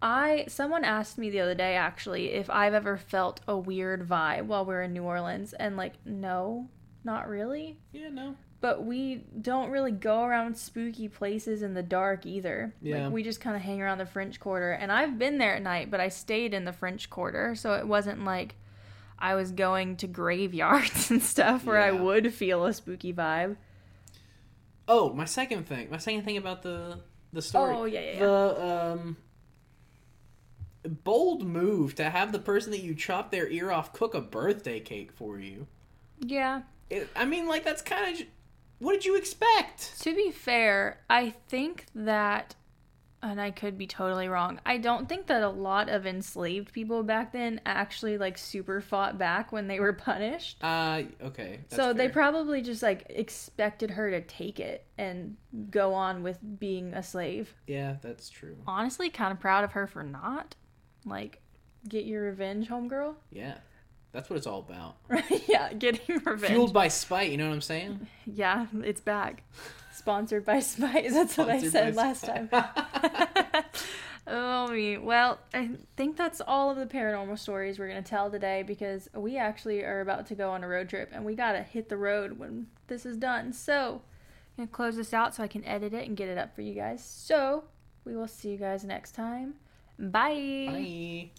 I 0.00 0.46
someone 0.48 0.82
asked 0.82 1.18
me 1.18 1.28
the 1.28 1.40
other 1.40 1.54
day 1.54 1.76
actually 1.76 2.32
if 2.32 2.48
I've 2.48 2.72
ever 2.72 2.96
felt 2.96 3.40
a 3.46 3.56
weird 3.56 4.08
vibe 4.08 4.46
while 4.46 4.64
we 4.64 4.74
are 4.74 4.82
in 4.82 4.94
New 4.94 5.04
Orleans 5.04 5.52
and 5.52 5.76
like 5.76 5.92
no, 6.06 6.70
not 7.04 7.28
really. 7.28 7.78
Yeah, 7.92 8.08
no. 8.08 8.34
But 8.62 8.84
we 8.84 9.24
don't 9.40 9.70
really 9.70 9.92
go 9.92 10.24
around 10.24 10.56
spooky 10.56 11.06
places 11.06 11.62
in 11.62 11.74
the 11.74 11.82
dark 11.82 12.24
either. 12.24 12.74
Yeah. 12.80 13.04
Like 13.04 13.12
we 13.12 13.22
just 13.22 13.42
kind 13.42 13.56
of 13.56 13.62
hang 13.62 13.82
around 13.82 13.98
the 13.98 14.06
French 14.06 14.40
Quarter 14.40 14.72
and 14.72 14.90
I've 14.90 15.18
been 15.18 15.36
there 15.36 15.54
at 15.54 15.62
night, 15.62 15.90
but 15.90 16.00
I 16.00 16.08
stayed 16.08 16.54
in 16.54 16.64
the 16.64 16.72
French 16.72 17.10
Quarter, 17.10 17.54
so 17.56 17.74
it 17.74 17.86
wasn't 17.86 18.24
like 18.24 18.54
I 19.18 19.34
was 19.34 19.52
going 19.52 19.98
to 19.98 20.06
graveyards 20.06 21.10
and 21.10 21.22
stuff 21.22 21.66
where 21.66 21.78
I 21.78 21.90
would 21.92 22.32
feel 22.32 22.64
a 22.64 22.72
spooky 22.72 23.12
vibe. 23.12 23.56
Oh, 24.88 25.12
my 25.12 25.24
second 25.24 25.66
thing. 25.66 25.88
My 25.90 25.98
second 25.98 26.24
thing 26.24 26.36
about 26.36 26.62
the 26.62 27.00
the 27.32 27.42
story. 27.42 27.74
Oh, 27.74 27.84
yeah, 27.84 28.00
yeah, 28.00 28.12
yeah. 28.12 28.18
The 28.18 28.66
um 28.66 29.16
bold 31.04 31.44
move 31.44 31.94
to 31.94 32.10
have 32.10 32.32
the 32.32 32.38
person 32.38 32.72
that 32.72 32.82
you 32.82 32.94
chop 32.94 33.30
their 33.30 33.48
ear 33.48 33.70
off 33.70 33.92
cook 33.92 34.14
a 34.14 34.20
birthday 34.20 34.80
cake 34.80 35.12
for 35.12 35.38
you. 35.38 35.66
Yeah. 36.20 36.62
It, 36.90 37.08
I 37.14 37.24
mean, 37.24 37.46
like 37.48 37.64
that's 37.64 37.82
kind 37.82 38.14
of. 38.14 38.26
What 38.78 38.92
did 38.94 39.04
you 39.04 39.16
expect? 39.16 40.00
To 40.00 40.14
be 40.14 40.32
fair, 40.32 40.98
I 41.08 41.30
think 41.48 41.86
that 41.94 42.56
and 43.22 43.40
I 43.40 43.50
could 43.52 43.78
be 43.78 43.86
totally 43.86 44.28
wrong. 44.28 44.60
I 44.66 44.78
don't 44.78 45.08
think 45.08 45.26
that 45.26 45.42
a 45.42 45.48
lot 45.48 45.88
of 45.88 46.06
enslaved 46.06 46.72
people 46.72 47.02
back 47.02 47.32
then 47.32 47.60
actually 47.64 48.18
like 48.18 48.36
super 48.36 48.80
fought 48.80 49.16
back 49.16 49.52
when 49.52 49.68
they 49.68 49.78
were 49.78 49.92
punished. 49.92 50.62
Uh, 50.62 51.02
okay. 51.22 51.60
that's 51.68 51.76
so 51.76 51.92
they 51.92 52.08
probably 52.08 52.62
just 52.62 52.82
like 52.82 53.06
expected 53.10 53.92
her 53.92 54.10
to 54.10 54.20
take 54.20 54.58
it 54.58 54.86
and 54.98 55.36
go 55.70 55.94
on 55.94 56.22
with 56.22 56.38
being 56.58 56.92
a 56.94 57.02
slave. 57.02 57.54
Yeah, 57.66 57.96
that's 58.02 58.28
true. 58.28 58.56
Honestly, 58.66 59.08
kind 59.08 59.32
of 59.32 59.38
proud 59.38 59.64
of 59.64 59.72
her 59.72 59.86
for 59.86 60.02
not. 60.02 60.56
Like, 61.04 61.40
get 61.88 62.04
your 62.04 62.24
revenge, 62.24 62.68
homegirl. 62.68 63.14
Yeah, 63.30 63.58
that's 64.12 64.30
what 64.30 64.36
it's 64.36 64.46
all 64.46 64.60
about. 64.60 64.96
Yeah, 65.48 65.72
getting 65.74 66.20
revenge. 66.24 66.52
Fueled 66.52 66.72
by 66.72 66.88
spite. 66.88 67.30
You 67.30 67.36
know 67.36 67.48
what 67.48 67.54
I'm 67.54 67.60
saying? 67.60 68.06
yeah, 68.26 68.66
it's 68.82 69.00
back. 69.00 69.42
Sponsored 70.02 70.44
by 70.44 70.58
Spice. 70.60 71.12
That's 71.12 71.38
what 71.38 71.48
I 71.48 71.62
said 71.62 71.94
last 71.94 72.24
time. 72.24 72.50
oh 74.26 74.66
me. 74.66 74.98
Well, 74.98 75.38
I 75.54 75.70
think 75.96 76.16
that's 76.16 76.40
all 76.44 76.70
of 76.70 76.76
the 76.76 76.86
paranormal 76.86 77.38
stories 77.38 77.78
we're 77.78 77.86
gonna 77.86 78.02
tell 78.02 78.28
today 78.28 78.64
because 78.64 79.08
we 79.14 79.38
actually 79.38 79.84
are 79.84 80.00
about 80.00 80.26
to 80.26 80.34
go 80.34 80.50
on 80.50 80.64
a 80.64 80.68
road 80.68 80.88
trip 80.88 81.10
and 81.12 81.24
we 81.24 81.36
gotta 81.36 81.62
hit 81.62 81.88
the 81.88 81.96
road 81.96 82.36
when 82.36 82.66
this 82.88 83.06
is 83.06 83.16
done. 83.16 83.52
So 83.52 84.02
I'm 84.58 84.64
gonna 84.64 84.68
close 84.72 84.96
this 84.96 85.14
out 85.14 85.36
so 85.36 85.44
I 85.44 85.46
can 85.46 85.64
edit 85.64 85.94
it 85.94 86.08
and 86.08 86.16
get 86.16 86.28
it 86.28 86.36
up 86.36 86.52
for 86.52 86.62
you 86.62 86.74
guys. 86.74 87.04
So 87.04 87.62
we 88.04 88.16
will 88.16 88.26
see 88.26 88.50
you 88.50 88.56
guys 88.56 88.82
next 88.82 89.12
time. 89.12 89.54
Bye. 90.00 90.66
Bye. 90.68 91.30